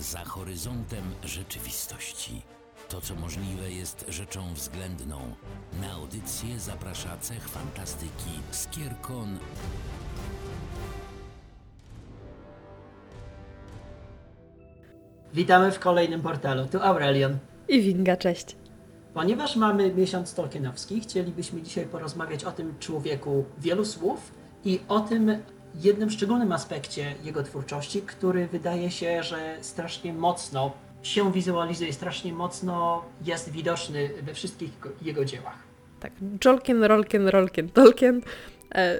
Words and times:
za 0.00 0.24
horyzontem 0.24 1.04
rzeczywistości. 1.24 2.42
To, 2.88 3.00
co 3.00 3.14
możliwe, 3.14 3.70
jest 3.70 4.04
rzeczą 4.08 4.54
względną. 4.54 5.34
Na 5.80 5.92
audycję 5.92 6.60
zaprasza 6.60 7.16
cech 7.16 7.48
fantastyki 7.48 8.30
Skierkon 8.50 9.38
Witamy 15.34 15.72
w 15.72 15.78
kolejnym 15.78 16.22
portalu. 16.22 16.66
Tu 16.66 16.82
Aurelion. 16.82 17.38
I 17.68 17.82
Winga, 17.82 18.16
cześć. 18.16 18.56
Ponieważ 19.14 19.56
mamy 19.56 19.94
miesiąc 19.94 20.34
Tolkienowski, 20.34 21.00
chcielibyśmy 21.00 21.62
dzisiaj 21.62 21.86
porozmawiać 21.86 22.44
o 22.44 22.52
tym 22.52 22.74
człowieku 22.78 23.44
wielu 23.58 23.84
słów 23.84 24.32
i 24.64 24.80
o 24.88 25.00
tym 25.00 25.32
jednym 25.74 26.10
szczególnym 26.10 26.52
aspekcie 26.52 27.14
jego 27.24 27.42
twórczości, 27.42 28.02
który 28.02 28.46
wydaje 28.48 28.90
się, 28.90 29.22
że 29.22 29.56
strasznie 29.60 30.12
mocno 30.12 30.72
się 31.02 31.32
wizualizuje, 31.32 31.92
strasznie 31.92 32.32
mocno 32.32 33.04
jest 33.24 33.50
widoczny 33.52 34.10
we 34.22 34.34
wszystkich 34.34 34.70
jego- 35.02 35.24
dziełach. 35.24 35.58
Tak, 36.00 36.12
Jolkien, 36.44 36.84
Rolkien, 36.84 37.28
Rolkien, 37.28 37.68
Tolkien 37.70 38.20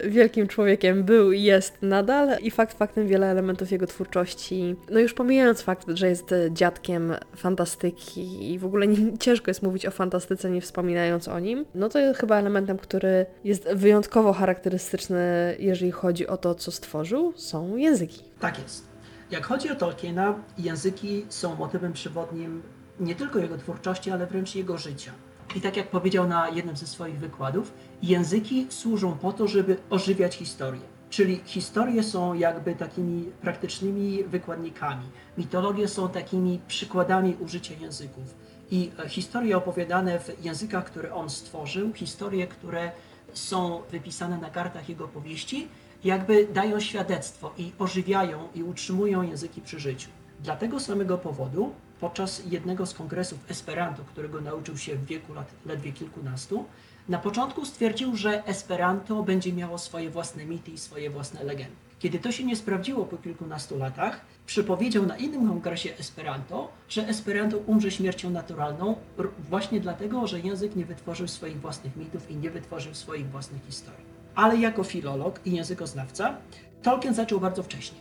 wielkim 0.05 0.49
człowiekiem 0.49 1.05
był 1.05 1.33
i 1.33 1.43
jest 1.43 1.79
nadal 1.83 2.39
i 2.43 2.51
fakt 2.51 2.79
faktem 2.79 3.09
wiele 3.09 3.27
elementów 3.27 3.73
jego 3.73 3.87
twórczości, 3.87 4.77
no 4.91 5.01
już 5.01 5.15
pomijając 5.15 5.63
fakt, 5.63 5.87
że 5.95 6.09
jest 6.09 6.33
e, 6.33 6.51
dziadkiem 6.53 7.15
fantastyki 7.37 8.53
i 8.53 8.59
w 8.59 8.65
ogóle 8.65 8.87
nie, 8.87 9.19
ciężko 9.19 9.51
jest 9.51 9.63
mówić 9.63 9.87
o 9.87 9.91
fantastyce 9.91 10.51
nie 10.51 10.61
wspominając 10.61 11.29
o 11.29 11.39
nim, 11.39 11.65
no 11.75 11.89
to 11.89 11.99
jest 11.99 12.21
chyba 12.21 12.37
elementem, 12.37 12.79
który 12.79 13.27
jest 13.45 13.69
wyjątkowo 13.75 14.33
charakterystyczny, 14.33 15.57
jeżeli 15.59 15.91
chodzi 15.91 16.27
o 16.27 16.37
to, 16.37 16.55
co 16.55 16.71
stworzył, 16.71 17.33
są 17.37 17.77
języki. 17.77 18.23
Tak 18.41 18.59
jest. 18.59 18.85
Jak 19.31 19.47
chodzi 19.47 19.71
o 19.71 19.75
Tolkiena, 19.75 20.35
języki 20.59 21.27
są 21.29 21.57
motywem 21.57 21.93
przewodnim 21.93 22.63
nie 23.01 23.15
tylko 23.15 23.39
jego 23.39 23.59
twórczości, 23.59 24.11
ale 24.11 24.27
wręcz 24.27 24.55
jego 24.55 24.79
życia. 24.79 25.13
I 25.55 25.61
tak 25.61 25.77
jak 25.77 25.89
powiedział 25.89 26.29
na 26.29 26.49
jednym 26.49 26.77
ze 26.77 26.87
swoich 26.87 27.19
wykładów, 27.19 27.73
języki 28.03 28.67
służą 28.69 29.13
po 29.13 29.33
to, 29.33 29.49
żeby 29.49 29.77
ożywiać 29.91 30.37
historię. 30.37 30.81
Czyli 31.11 31.41
historie 31.45 32.03
są 32.03 32.35
jakby 32.35 32.75
takimi 32.75 33.25
praktycznymi 33.25 34.25
wykładnikami. 34.25 35.05
Mitologie 35.39 35.89
są 35.89 36.09
takimi 36.09 36.61
przykładami 36.69 37.37
użycia 37.41 37.75
języków. 37.81 38.35
I 38.71 38.91
e, 38.99 39.09
historie 39.09 39.57
opowiadane 39.57 40.21
w 40.21 40.45
językach, 40.45 40.85
które 40.85 41.15
on 41.15 41.31
stworzył, 41.31 41.93
historie, 41.93 42.47
które 42.47 42.93
są 43.33 43.83
wypisane 43.91 44.39
na 44.39 44.51
kartach 44.51 44.89
jego 44.89 45.09
powieści, 45.09 45.69
jakby 46.05 46.47
dają 46.47 46.81
świadectwo 46.81 47.53
i 47.59 47.73
ożywiają 47.79 48.49
i 48.55 48.63
utrzymują 48.63 49.23
języki 49.23 49.61
przy 49.61 49.81
życiu. 49.81 50.09
Dla 50.41 50.57
tego 50.57 50.81
samego 50.81 51.19
powodu 51.19 51.73
podczas 52.01 52.43
jednego 52.47 52.87
z 52.87 52.95
kongresów 52.95 53.51
Esperanto, 53.51 54.03
którego 54.05 54.41
nauczył 54.41 54.79
się 54.79 54.97
w 54.97 55.07
wieku 55.07 55.35
lat 55.35 55.51
ledwie 55.67 55.93
kilkunastu, 55.93 56.65
na 57.09 57.19
początku 57.19 57.65
stwierdził, 57.65 58.17
że 58.17 58.47
Esperanto 58.47 59.23
będzie 59.23 59.53
miało 59.53 59.79
swoje 59.79 60.11
własne 60.11 60.45
mity 60.45 60.71
i 60.71 60.79
swoje 60.79 61.11
własne 61.11 61.45
legendy. 61.45 61.77
Kiedy 61.99 62.19
to 62.19 62.33
się 62.33 62.45
nie 62.45 62.57
sprawdziło 62.57 63.05
po 63.05 63.17
kilkunastu 63.17 63.79
latach, 63.79 64.21
przypowiedział 64.47 65.07
na 65.07 65.17
innym 65.17 65.49
kongresie 65.49 65.97
Esperanto, 65.99 66.73
że 66.89 67.09
Esperanto 67.09 67.59
umrze 67.59 67.91
śmiercią 67.91 68.31
naturalną 68.31 68.97
właśnie 69.39 69.81
dlatego, 69.81 70.27
że 70.27 70.41
język 70.41 70.77
nie 70.77 70.85
wytworzył 70.85 71.29
swoich 71.29 71.61
własnych 71.61 71.97
mitów 71.97 72.31
i 72.31 72.37
nie 72.37 72.51
wytworzył 72.51 72.95
swoich 72.95 73.31
własnych 73.31 73.67
historii. 73.67 74.05
Ale 74.35 74.57
jako 74.57 74.85
filolog 74.85 75.41
i 75.45 75.53
językoznawca 75.53 76.37
Tolkien 76.83 77.15
zaczął 77.15 77.41
bardzo 77.41 77.63
wcześnie, 77.63 77.99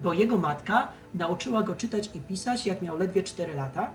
bo 0.00 0.12
jego 0.12 0.38
matka 0.38 0.88
nauczyła 1.14 1.62
go 1.62 1.74
czytać 1.74 2.10
i 2.14 2.20
pisać, 2.20 2.66
jak 2.66 2.82
miał 2.82 2.98
ledwie 2.98 3.22
4 3.22 3.54
lata, 3.54 3.90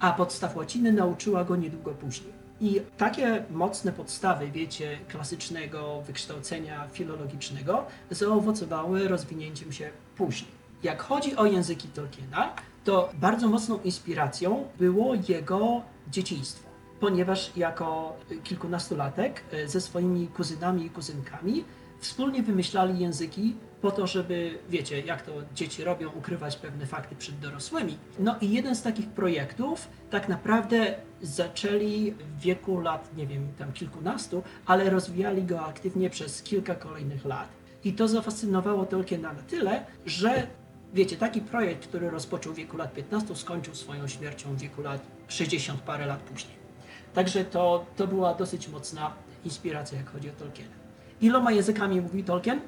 a 0.00 0.12
podstaw 0.12 0.56
łaciny 0.56 0.92
nauczyła 0.92 1.44
go 1.44 1.56
niedługo 1.56 1.90
później. 1.90 2.32
I 2.60 2.80
takie 2.96 3.44
mocne 3.50 3.92
podstawy, 3.92 4.50
wiecie, 4.50 4.98
klasycznego 5.08 6.02
wykształcenia 6.02 6.88
filologicznego 6.88 7.84
zaowocowały 8.10 9.08
rozwinięciem 9.08 9.72
się 9.72 9.90
później. 10.16 10.50
Jak 10.82 11.02
chodzi 11.02 11.36
o 11.36 11.46
języki 11.46 11.88
Tolkiena, 11.88 12.54
to 12.84 13.10
bardzo 13.14 13.48
mocną 13.48 13.78
inspiracją 13.84 14.64
było 14.78 15.14
jego 15.28 15.82
dzieciństwo, 16.10 16.68
ponieważ 17.00 17.52
jako 17.56 18.16
kilkunastolatek 18.44 19.42
ze 19.66 19.80
swoimi 19.80 20.26
kuzynami 20.26 20.86
i 20.86 20.90
kuzynkami 20.90 21.64
wspólnie 21.98 22.42
wymyślali 22.42 22.98
języki 22.98 23.54
po 23.80 23.90
to, 23.90 24.06
żeby, 24.06 24.58
wiecie, 24.68 25.00
jak 25.00 25.22
to 25.22 25.32
dzieci 25.54 25.84
robią, 25.84 26.10
ukrywać 26.10 26.56
pewne 26.56 26.86
fakty 26.86 27.16
przed 27.16 27.38
dorosłymi. 27.38 27.98
No 28.18 28.36
i 28.40 28.50
jeden 28.52 28.76
z 28.76 28.82
takich 28.82 29.08
projektów 29.08 29.88
tak 30.10 30.28
naprawdę 30.28 30.94
zaczęli 31.22 32.10
w 32.10 32.40
wieku 32.40 32.80
lat, 32.80 33.16
nie 33.16 33.26
wiem, 33.26 33.48
tam 33.58 33.72
kilkunastu, 33.72 34.42
ale 34.66 34.90
rozwijali 34.90 35.44
go 35.44 35.60
aktywnie 35.60 36.10
przez 36.10 36.42
kilka 36.42 36.74
kolejnych 36.74 37.24
lat. 37.24 37.48
I 37.84 37.92
to 37.92 38.08
zafascynowało 38.08 38.86
Tolkiena 38.86 39.32
na 39.32 39.42
tyle, 39.42 39.86
że 40.06 40.46
wiecie, 40.94 41.16
taki 41.16 41.40
projekt, 41.40 41.86
który 41.86 42.10
rozpoczął 42.10 42.52
w 42.52 42.56
wieku 42.56 42.76
lat 42.76 42.92
15, 42.92 43.36
skończył 43.36 43.74
swoją 43.74 44.08
śmiercią 44.08 44.54
w 44.54 44.58
wieku 44.58 44.82
lat 44.82 45.00
60 45.28 45.80
parę 45.80 46.06
lat 46.06 46.20
później. 46.20 46.58
Także 47.14 47.44
to, 47.44 47.86
to 47.96 48.06
była 48.06 48.34
dosyć 48.34 48.68
mocna 48.68 49.12
inspiracja, 49.44 49.98
jak 49.98 50.10
chodzi 50.10 50.30
o 50.30 50.32
Tolkiena. 50.32 50.74
Iloma 51.20 51.52
językami 51.52 52.00
mówi 52.00 52.24
Tolkien? 52.24 52.60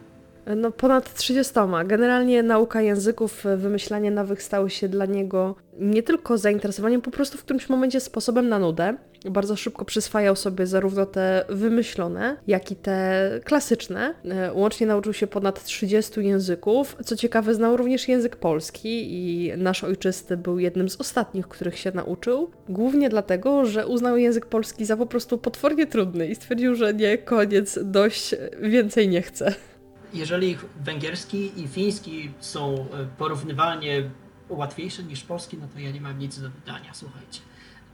No 0.57 0.71
ponad 0.71 1.15
30. 1.15 1.55
Generalnie 1.87 2.43
nauka 2.43 2.81
języków, 2.81 3.47
e, 3.47 3.57
wymyślanie 3.57 4.11
nowych 4.11 4.43
stało 4.43 4.69
się 4.69 4.89
dla 4.89 5.07
niego 5.07 5.55
nie 5.79 6.03
tylko 6.03 6.39
zainteresowaniem, 6.39 7.01
po 7.01 7.11
prostu 7.11 7.39
w 7.39 7.43
którymś 7.45 7.69
momencie 7.69 8.01
sposobem 8.01 8.49
na 8.49 8.59
nudę. 8.59 8.97
Bardzo 9.31 9.57
szybko 9.57 9.85
przyswajał 9.85 10.37
sobie 10.37 10.67
zarówno 10.67 11.07
te 11.07 11.45
wymyślone, 11.49 12.37
jak 12.47 12.71
i 12.71 12.77
te 12.77 13.31
klasyczne. 13.45 14.15
E, 14.25 14.53
Łącznie 14.53 14.87
nauczył 14.87 15.13
się 15.13 15.27
ponad 15.27 15.65
30 15.65 16.21
języków. 16.21 16.97
Co 17.05 17.17
ciekawe, 17.17 17.55
znał 17.55 17.77
również 17.77 18.09
język 18.09 18.37
polski 18.37 19.07
i 19.13 19.53
nasz 19.57 19.85
ojczysty 19.85 20.37
był 20.37 20.59
jednym 20.59 20.89
z 20.89 21.01
ostatnich, 21.01 21.49
których 21.49 21.79
się 21.79 21.93
nauczył. 21.93 22.51
Głównie 22.69 23.09
dlatego, 23.09 23.65
że 23.65 23.87
uznał 23.87 24.17
język 24.17 24.47
polski 24.47 24.85
za 24.85 24.97
po 24.97 25.07
prostu 25.07 25.39
potwornie 25.39 25.87
trudny 25.87 26.29
i 26.29 26.35
stwierdził, 26.35 26.75
że 26.75 26.95
nie, 26.95 27.19
koniec, 27.19 27.79
dość, 27.83 28.35
więcej 28.61 29.09
nie 29.09 29.23
chce. 29.23 29.55
Jeżeli 30.13 30.59
węgierski 30.81 31.61
i 31.61 31.69
fiński 31.69 32.31
są 32.41 32.75
e, 32.75 33.07
porównywalnie 33.19 34.11
łatwiejsze 34.49 35.03
niż 35.03 35.25
polski, 35.25 35.59
no 35.59 35.69
to 35.75 35.81
ja 35.81 35.91
nie 35.91 36.01
mam 36.01 36.19
nic 36.19 36.41
do 36.41 36.49
dodania, 36.49 36.95
słuchajcie. 36.95 37.41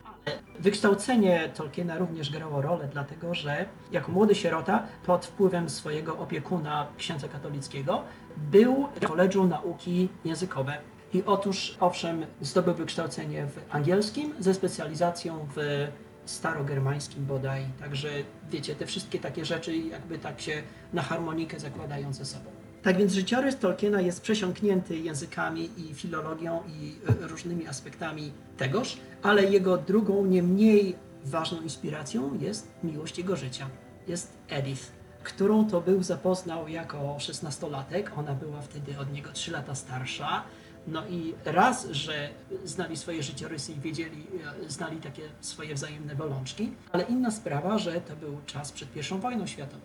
Ale 0.04 0.38
wykształcenie 0.58 1.48
Tolkiena 1.54 1.98
również 1.98 2.30
grało 2.30 2.62
rolę, 2.62 2.88
dlatego 2.92 3.34
że 3.34 3.66
jako 3.92 4.12
młody 4.12 4.34
sierota 4.34 4.82
pod 5.06 5.26
wpływem 5.26 5.70
swojego 5.70 6.18
opiekuna, 6.18 6.86
księdza 6.98 7.28
katolickiego, 7.28 8.02
był 8.36 8.88
w 9.00 9.06
koledżu 9.06 9.46
nauki 9.46 10.08
językowe. 10.24 10.78
I 11.12 11.22
otóż, 11.24 11.76
owszem, 11.80 12.26
zdobył 12.40 12.74
wykształcenie 12.74 13.46
w 13.46 13.74
angielskim 13.74 14.34
ze 14.38 14.54
specjalizacją 14.54 15.48
w 15.56 15.86
starogermańskim 16.26 17.26
bodaj. 17.26 17.66
Także 17.80 18.08
wiecie, 18.50 18.74
te 18.74 18.86
wszystkie 18.86 19.18
takie 19.18 19.44
rzeczy 19.44 19.76
jakby 19.76 20.18
tak 20.18 20.40
się 20.40 20.62
na 20.92 21.02
harmonikę 21.02 21.60
zakładają 21.60 22.12
ze 22.12 22.24
sobą. 22.24 22.50
Tak 22.82 22.96
więc 22.96 23.12
życiorys 23.12 23.58
Tolkiena 23.58 24.00
jest 24.00 24.20
przesiąknięty 24.20 24.96
językami 24.98 25.70
i 25.76 25.94
filologią 25.94 26.60
i 26.68 26.94
e, 27.24 27.26
różnymi 27.26 27.66
aspektami 27.66 28.32
tegoż, 28.56 28.96
ale 29.22 29.44
jego 29.44 29.76
drugą, 29.76 30.26
nie 30.26 30.42
mniej 30.42 30.96
ważną 31.24 31.60
inspiracją 31.60 32.38
jest 32.40 32.68
miłość 32.84 33.18
jego 33.18 33.36
życia. 33.36 33.68
Jest 34.08 34.32
Edith, 34.48 34.82
którą 35.22 35.68
to 35.70 35.80
był 35.80 36.02
zapoznał 36.02 36.68
jako 36.68 37.16
szesnastolatek. 37.18 38.12
Ona 38.16 38.34
była 38.34 38.60
wtedy 38.60 38.98
od 38.98 39.12
niego 39.12 39.32
3 39.32 39.50
lata 39.50 39.74
starsza. 39.74 40.42
No 40.86 41.06
i 41.06 41.34
raz, 41.44 41.90
że 41.90 42.28
znali 42.64 42.96
swoje 42.96 43.22
życiorysy 43.22 43.72
i 43.72 43.80
wiedzieli, 43.80 44.26
e, 44.66 44.70
znali 44.70 44.96
takie 44.96 45.22
swoje 45.40 45.74
wzajemne 45.74 46.14
bolączki, 46.14 46.72
ale 46.92 47.04
inna 47.04 47.30
sprawa, 47.30 47.78
że 47.78 48.00
to 48.00 48.16
był 48.16 48.38
czas 48.46 48.72
przed 48.72 48.96
I 48.96 49.18
wojną 49.20 49.46
światową. 49.46 49.82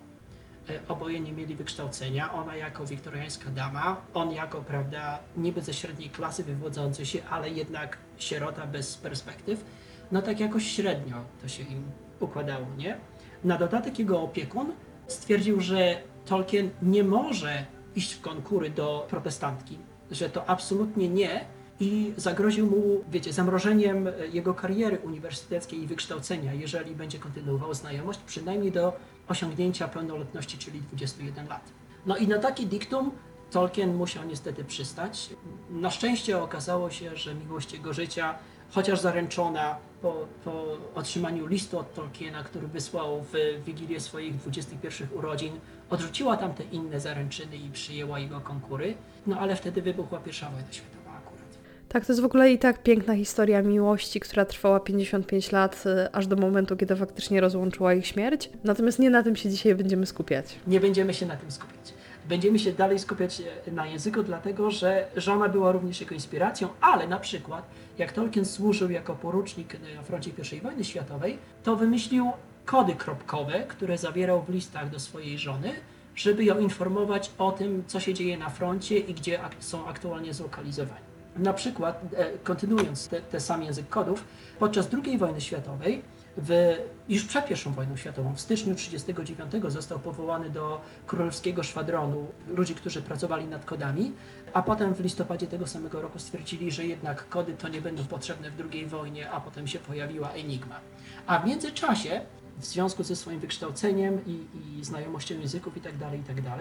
E, 0.70 0.88
Oboje 0.88 1.20
nie 1.20 1.34
mieli 1.34 1.56
wykształcenia, 1.56 2.34
ona 2.34 2.56
jako 2.56 2.86
wiktoriańska 2.86 3.50
dama, 3.50 4.02
on 4.14 4.32
jako, 4.32 4.62
prawda, 4.62 5.20
niby 5.38 5.62
ze 5.62 5.74
średniej 5.74 6.10
klasy 6.10 6.44
wywodzący 6.44 7.06
się, 7.06 7.24
ale 7.30 7.50
jednak 7.50 7.98
sierota 8.18 8.68
bez 8.68 8.98
perspektyw, 8.98 9.66
no 10.12 10.22
tak 10.22 10.40
jakoś 10.40 10.68
średnio 10.68 11.16
to 11.42 11.48
się 11.48 11.64
im 11.64 11.84
układało, 12.20 12.66
nie? 12.78 12.98
Na 13.44 13.58
dodatek 13.58 14.00
jego 14.00 14.22
opiekun 14.22 14.74
stwierdził, 15.08 15.62
że 15.62 16.02
Tolkien 16.26 16.70
nie 16.82 17.04
może 17.04 17.66
iść 17.96 18.14
w 18.14 18.22
konkury 18.22 18.70
do 18.70 19.08
protestantki, 19.10 19.78
że 20.12 20.30
to 20.30 20.50
absolutnie 20.50 21.10
nie 21.10 21.46
i 21.80 22.14
zagroził 22.18 22.66
mu, 22.66 23.04
wiecie, 23.12 23.34
zamrożeniem 23.34 24.10
jego 24.32 24.54
kariery 24.54 25.00
uniwersyteckiej 25.00 25.84
i 25.84 25.88
wykształcenia, 25.88 26.54
jeżeli 26.54 26.96
będzie 26.96 27.20
kontynuował 27.20 27.74
znajomość, 27.74 28.20
przynajmniej 28.26 28.72
do 28.72 28.94
osiągnięcia 29.28 29.88
pełnoletności, 29.88 30.58
czyli 30.58 30.82
21 30.82 31.48
lat. 31.48 31.62
No 32.06 32.18
i 32.18 32.28
na 32.28 32.38
taki 32.38 32.68
diktum 32.68 33.12
Tolkien 33.52 33.96
musiał 33.96 34.24
niestety 34.26 34.64
przystać. 34.64 35.30
Na 35.70 35.92
szczęście 35.92 36.44
okazało 36.44 36.90
się, 36.90 37.16
że 37.16 37.36
miłość 37.36 37.74
jego 37.74 37.94
życia, 37.94 38.36
chociaż 38.72 39.00
zaręczona 39.00 39.76
po, 40.02 40.28
po 40.46 40.78
otrzymaniu 40.96 41.48
listu 41.48 41.80
od 41.80 41.94
Tolkiena, 41.94 42.44
który 42.44 42.68
wysłał 42.68 43.26
w 43.34 43.64
wigilię 43.66 44.00
swoich 44.00 44.36
21 44.36 45.08
urodzin, 45.14 45.54
odrzuciła 45.90 46.38
tamte 46.38 46.64
inne 46.64 47.00
zaręczyny 47.00 47.58
i 47.58 47.70
przyjęła 47.70 48.20
jego 48.20 48.42
konkury. 48.42 48.94
No 49.28 49.40
ale 49.40 49.56
wtedy 49.56 49.82
wybuchła 49.82 50.20
pierwsza 50.20 50.50
wojna 50.50 50.72
światowa 50.72 51.12
akurat. 51.18 51.46
Tak, 51.90 52.06
to 52.06 52.12
jest 52.12 52.22
w 52.22 52.26
ogóle 52.26 52.52
i 52.52 52.60
tak 52.60 52.84
piękna 52.84 53.16
historia 53.16 53.62
miłości, 53.62 54.20
która 54.20 54.46
trwała 54.46 54.80
55 54.80 55.52
lat, 55.52 55.84
y, 55.86 56.12
aż 56.12 56.28
do 56.28 56.36
momentu, 56.36 56.78
kiedy 56.78 56.96
faktycznie 56.96 57.42
rozłączyła 57.42 57.94
ich 57.94 58.08
śmierć. 58.08 58.50
Natomiast 58.64 59.00
nie 59.00 59.10
na 59.10 59.24
tym 59.24 59.36
się 59.36 59.50
dzisiaj 59.50 59.76
będziemy 59.76 60.06
skupiać. 60.06 60.56
Nie 60.68 60.80
będziemy 60.80 61.14
się 61.14 61.26
na 61.26 61.36
tym 61.36 61.52
skupiać. 61.52 61.94
Będziemy 62.30 62.60
się 62.60 62.72
dalej 62.72 63.00
skupiać 63.00 63.42
e, 63.68 63.72
na 63.72 63.86
języku, 63.86 64.24
dlatego 64.24 64.72
że 64.72 65.08
żona 65.16 65.50
była 65.50 65.72
również 65.72 66.02
jego 66.02 66.16
inspiracją, 66.16 66.70
ale 66.82 67.08
na 67.08 67.20
przykład 67.20 67.66
jak 67.98 68.12
Tolkien 68.12 68.46
służył 68.46 68.92
jako 68.92 69.16
porucznik 69.16 69.78
na 69.96 70.02
froncie 70.02 70.32
I 70.58 70.62
wojny 70.62 70.84
światowej, 70.84 71.38
to 71.64 71.76
wymyślił 71.76 72.32
kody 72.66 72.96
kropkowe, 72.96 73.64
które 73.68 73.98
zawierał 73.98 74.44
w 74.44 74.50
listach 74.50 74.90
do 74.90 75.00
swojej 75.00 75.38
żony, 75.38 75.72
żeby 76.16 76.44
ją 76.44 76.60
informować 76.60 77.32
o 77.38 77.52
tym, 77.52 77.84
co 77.88 78.00
się 78.00 78.14
dzieje 78.14 78.38
na 78.38 78.50
froncie 78.50 78.98
i 78.98 79.14
gdzie 79.14 79.40
są 79.60 79.88
aktualnie 79.88 80.34
zlokalizowani. 80.34 81.02
Na 81.36 81.54
przykład, 81.54 82.02
e, 82.16 82.38
kontynuując 82.38 83.08
te, 83.08 83.22
te 83.22 83.40
sam 83.40 83.64
język 83.64 83.90
kodów, 83.90 84.24
podczas 84.60 84.90
II 85.06 85.18
wojny 85.18 85.42
światowej, 85.42 86.02
w, 86.38 86.78
już 87.10 87.24
przed 87.24 87.52
I 87.52 87.70
wojną 87.70 87.98
światową, 87.98 88.34
w 88.36 88.42
styczniu 88.42 88.76
1939 88.76 89.74
został 89.74 90.00
powołany 90.00 90.50
do 90.50 90.82
królewskiego 91.08 91.64
szwadronu 91.64 92.28
ludzi, 92.48 92.76
którzy 92.76 93.02
pracowali 93.02 93.46
nad 93.46 93.66
kodami, 93.66 94.12
a 94.54 94.62
potem 94.62 94.94
w 94.94 95.00
listopadzie 95.00 95.48
tego 95.48 95.68
samego 95.68 96.02
roku 96.02 96.20
stwierdzili, 96.20 96.72
że 96.72 96.86
jednak 96.86 97.30
kody 97.30 97.54
to 97.54 97.68
nie 97.68 97.82
będą 97.82 98.04
potrzebne 98.04 98.52
w 98.52 98.64
II 98.72 98.86
wojnie, 98.86 99.32
a 99.32 99.42
potem 99.42 99.68
się 99.68 99.80
pojawiła 99.80 100.30
Enigma. 100.32 100.80
A 101.28 101.40
w 101.40 101.46
międzyczasie, 101.46 102.22
w 102.58 102.66
związku 102.66 103.04
ze 103.04 103.16
swoim 103.16 103.40
wykształceniem 103.40 104.20
i, 104.26 104.46
i 104.80 104.86
znajomością 104.86 105.40
języków 105.40 105.76
itd., 105.78 106.10
itd., 106.18 106.52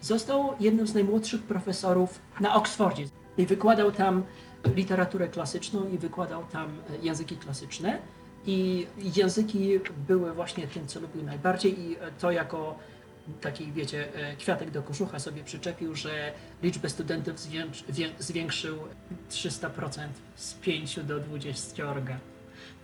został 0.00 0.54
jednym 0.60 0.86
z 0.86 0.94
najmłodszych 0.94 1.42
profesorów 1.42 2.20
na 2.40 2.54
Oksfordzie 2.54 3.04
i 3.38 3.46
wykładał 3.46 3.92
tam 3.92 4.22
literaturę 4.76 5.28
klasyczną 5.28 5.88
i 5.88 5.98
wykładał 5.98 6.44
tam 6.44 6.68
języki 7.02 7.36
klasyczne. 7.36 7.98
I 8.46 8.86
języki 9.16 9.80
były 10.08 10.32
właśnie 10.32 10.66
tym, 10.66 10.86
co 10.86 11.00
lubił 11.00 11.22
najbardziej 11.22 11.80
i 11.80 11.96
to 12.20 12.30
jako 12.30 12.78
taki, 13.40 13.72
wiecie, 13.72 14.14
e, 14.14 14.36
kwiatek 14.36 14.70
do 14.70 14.82
kożucha 14.82 15.18
sobie 15.18 15.44
przyczepił, 15.44 15.94
że 15.94 16.32
liczbę 16.62 16.88
studentów 16.90 17.38
zwiększ, 17.40 17.84
wię- 17.88 18.10
zwiększył 18.18 18.78
300% 19.30 20.08
z 20.36 20.54
5 20.54 21.00
do 21.04 21.20
20. 21.20 21.84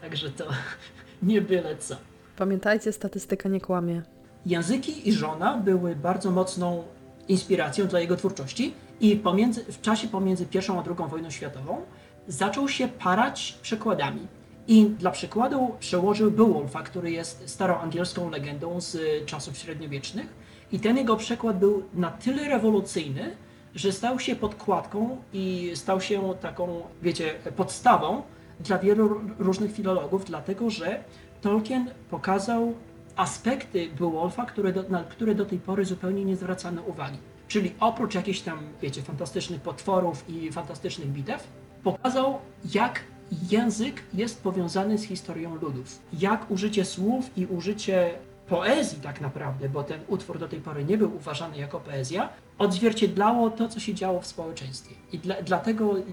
Także 0.01 0.31
to 0.31 0.45
nie 1.23 1.41
byle 1.43 1.77
co. 1.77 1.97
Pamiętajcie, 2.37 2.93
statystyka 2.93 3.49
nie 3.49 3.61
kłamie. 3.61 4.03
Języki 4.47 5.09
i 5.09 5.13
żona 5.13 5.57
były 5.57 5.97
bardzo 5.97 6.31
mocną 6.31 6.85
inspiracją 7.29 7.87
dla 7.87 8.01
jego 8.01 8.17
twórczości 8.17 8.75
i 9.01 9.17
pomiędzy, 9.17 9.65
w 9.65 9.81
czasie 9.81 10.09
pomiędzy 10.09 10.47
I 10.55 10.59
a 10.59 10.83
II 10.87 11.09
wojną 11.11 11.31
światową 11.31 11.83
zaczął 12.29 12.69
się 12.69 12.89
parać 12.89 13.59
przekładami. 13.63 14.27
I 14.71 14.87
dla 14.87 15.11
przykładu 15.11 15.75
przełożył 15.81 16.31
Beowulfa, 16.31 16.83
który 16.83 17.11
jest 17.11 17.49
staroangielską 17.49 18.31
legendą 18.31 18.81
z 18.81 18.99
czasów 19.27 19.59
średniowiecznych. 19.59 20.27
I 20.73 20.81
ten 20.81 20.97
jego 20.97 21.17
przekład 21.17 21.59
był 21.59 21.83
na 21.95 22.11
tyle 22.11 22.49
rewolucyjny, 22.49 23.37
że 23.75 23.93
stał 23.93 24.21
się 24.21 24.37
podkładką 24.37 25.17
i 25.33 25.71
stał 25.75 26.01
się 26.01 26.35
taką, 26.41 26.83
wiecie, 27.03 27.35
podstawą 27.57 28.23
dla 28.61 28.79
wielu 28.79 29.21
różnych 29.39 29.73
filologów, 29.73 30.25
dlatego 30.25 30.71
że 30.71 31.05
Tolkien 31.41 31.91
pokazał 32.11 32.75
aspekty 33.17 33.89
Beowulfa, 33.99 34.47
które 34.47 34.73
do, 34.73 34.83
na 34.83 35.05
które 35.05 35.35
do 35.35 35.47
tej 35.47 35.59
pory 35.59 35.85
zupełnie 35.85 36.25
nie 36.25 36.37
zwracano 36.37 36.83
uwagi. 36.83 37.19
Czyli 37.49 37.73
oprócz 37.81 38.15
jakichś 38.15 38.41
tam, 38.41 38.59
wiecie, 38.83 39.03
fantastycznych 39.03 39.61
potworów 39.61 40.25
i 40.29 40.53
fantastycznych 40.53 41.09
bitew, 41.09 41.47
pokazał, 41.83 42.39
jak 42.75 43.01
język 43.51 44.03
jest 44.15 44.43
powiązany 44.43 44.99
z 44.99 45.05
historią 45.05 45.55
ludów. 45.55 45.99
Jak 46.13 46.51
użycie 46.51 46.85
słów 46.85 47.31
i 47.37 47.47
użycie 47.47 48.15
poezji 48.49 48.99
tak 49.01 49.21
naprawdę, 49.21 49.69
bo 49.69 49.83
ten 49.83 50.01
utwór 50.09 50.39
do 50.39 50.49
tej 50.49 50.61
pory 50.61 50.85
nie 50.85 50.99
był 50.99 51.17
uważany 51.17 51.57
jako 51.57 51.81
poezja, 51.81 52.29
odzwierciedlało 52.59 53.51
to, 53.51 53.69
co 53.69 53.81
się 53.81 53.95
działo 53.95 54.21
w 54.21 54.27
społeczeństwie. 54.27 54.95
I 55.13 55.19
dla, 55.19 55.43
dlatego 55.43 55.99
y, 55.99 56.05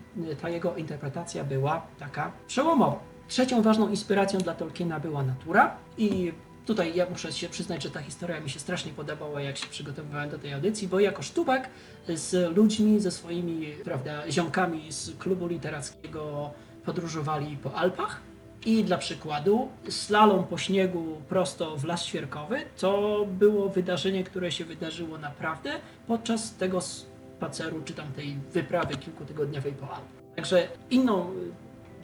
ta 0.41 0.49
jego 0.49 0.75
interpretacja 0.75 1.43
była 1.43 1.87
taka 1.99 2.31
przełomowa. 2.47 2.99
Trzecią 3.27 3.61
ważną 3.61 3.89
inspiracją 3.89 4.39
dla 4.39 4.53
Tolkiena 4.53 4.99
była 4.99 5.23
natura 5.23 5.77
i 5.97 6.31
tutaj 6.65 6.95
ja 6.95 7.09
muszę 7.09 7.31
się 7.31 7.49
przyznać, 7.49 7.83
że 7.83 7.89
ta 7.89 8.01
historia 8.01 8.39
mi 8.39 8.49
się 8.49 8.59
strasznie 8.59 8.91
podobała, 8.91 9.41
jak 9.41 9.57
się 9.57 9.67
przygotowywałem 9.67 10.29
do 10.29 10.39
tej 10.39 10.53
audycji, 10.53 10.87
bo 10.87 10.99
jako 10.99 11.21
sztubak 11.21 11.69
z 12.07 12.57
ludźmi, 12.57 12.99
ze 12.99 13.11
swoimi 13.11 13.67
prawda, 13.83 14.31
ziomkami 14.31 14.91
z 14.91 15.17
klubu 15.17 15.47
literackiego 15.47 16.51
podróżowali 16.87 17.57
po 17.57 17.73
Alpach 17.73 18.21
i 18.65 18.83
dla 18.83 18.97
przykładu 18.97 19.69
slalom 19.89 20.43
po 20.43 20.57
śniegu 20.57 21.21
prosto 21.29 21.77
w 21.77 21.85
Las 21.85 22.03
Świerkowy 22.03 22.61
to 22.77 23.25
było 23.31 23.69
wydarzenie, 23.69 24.23
które 24.23 24.51
się 24.51 24.65
wydarzyło 24.65 25.17
naprawdę 25.17 25.71
podczas 26.07 26.55
tego 26.55 26.81
spaceru 26.81 27.81
czy 27.85 27.93
tam 27.93 28.07
tej 28.11 28.37
wyprawy 28.53 28.97
kilkutygodniowej 28.97 29.73
po 29.73 29.83
Alpach. 29.83 30.17
Także 30.35 30.67
inną 30.89 31.31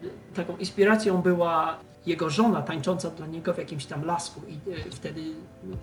y, 0.04 0.36
taką 0.36 0.58
inspiracją 0.58 1.22
była 1.22 1.78
jego 2.06 2.30
żona 2.30 2.62
tańcząca 2.62 3.10
dla 3.10 3.28
niego 3.28 3.54
w 3.54 3.58
jakimś 3.58 3.86
tam 3.86 4.06
lasku 4.06 4.42
i 4.48 4.72
y, 4.72 4.92
wtedy 4.92 5.22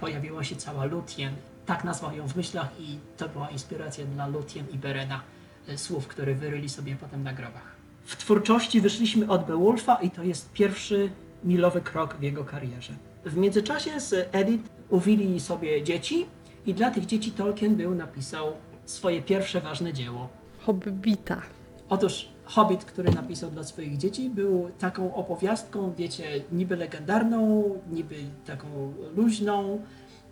pojawiła 0.00 0.44
się 0.44 0.56
cała 0.56 0.84
Lutien. 0.84 1.34
Tak 1.66 1.84
nazwał 1.84 2.16
ją 2.16 2.28
w 2.28 2.36
myślach 2.36 2.80
i 2.80 2.98
to 3.16 3.28
była 3.28 3.50
inspiracja 3.50 4.04
dla 4.04 4.26
Lutien 4.26 4.66
i 4.72 4.78
Berena, 4.78 5.20
y, 5.68 5.78
słów, 5.78 6.08
które 6.08 6.34
wyryli 6.34 6.68
sobie 6.68 6.96
potem 6.96 7.22
na 7.22 7.32
grobach. 7.32 7.79
W 8.10 8.16
twórczości 8.16 8.80
wyszliśmy 8.80 9.28
od 9.28 9.46
Beowulfa 9.46 9.94
i 9.94 10.10
to 10.10 10.22
jest 10.22 10.52
pierwszy 10.52 11.10
milowy 11.44 11.80
krok 11.80 12.16
w 12.16 12.22
jego 12.22 12.44
karierze. 12.44 12.92
W 13.24 13.36
międzyczasie 13.36 14.00
z 14.00 14.28
Edith 14.32 14.64
uwili 14.88 15.40
sobie 15.40 15.82
dzieci 15.82 16.26
i 16.66 16.74
dla 16.74 16.90
tych 16.90 17.06
dzieci 17.06 17.32
Tolkien 17.32 17.76
był 17.76 17.94
napisał 17.94 18.52
swoje 18.84 19.22
pierwsze 19.22 19.60
ważne 19.60 19.92
dzieło. 19.92 20.28
Hobbita. 20.58 21.42
Otóż 21.88 22.28
Hobbit, 22.44 22.84
który 22.84 23.12
napisał 23.12 23.50
dla 23.50 23.64
swoich 23.64 23.96
dzieci, 23.96 24.30
był 24.30 24.70
taką 24.78 25.14
opowiastką, 25.14 25.94
wiecie, 25.98 26.24
niby 26.52 26.76
legendarną, 26.76 27.64
niby 27.92 28.16
taką 28.46 28.92
luźną. 29.16 29.82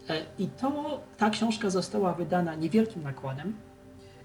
E, 0.09 0.23
I 0.39 0.47
to, 0.47 1.01
ta 1.19 1.31
książka 1.31 1.71
została 1.71 2.15
wydana 2.15 2.55
niewielkim 2.55 3.03
nakładem. 3.03 3.55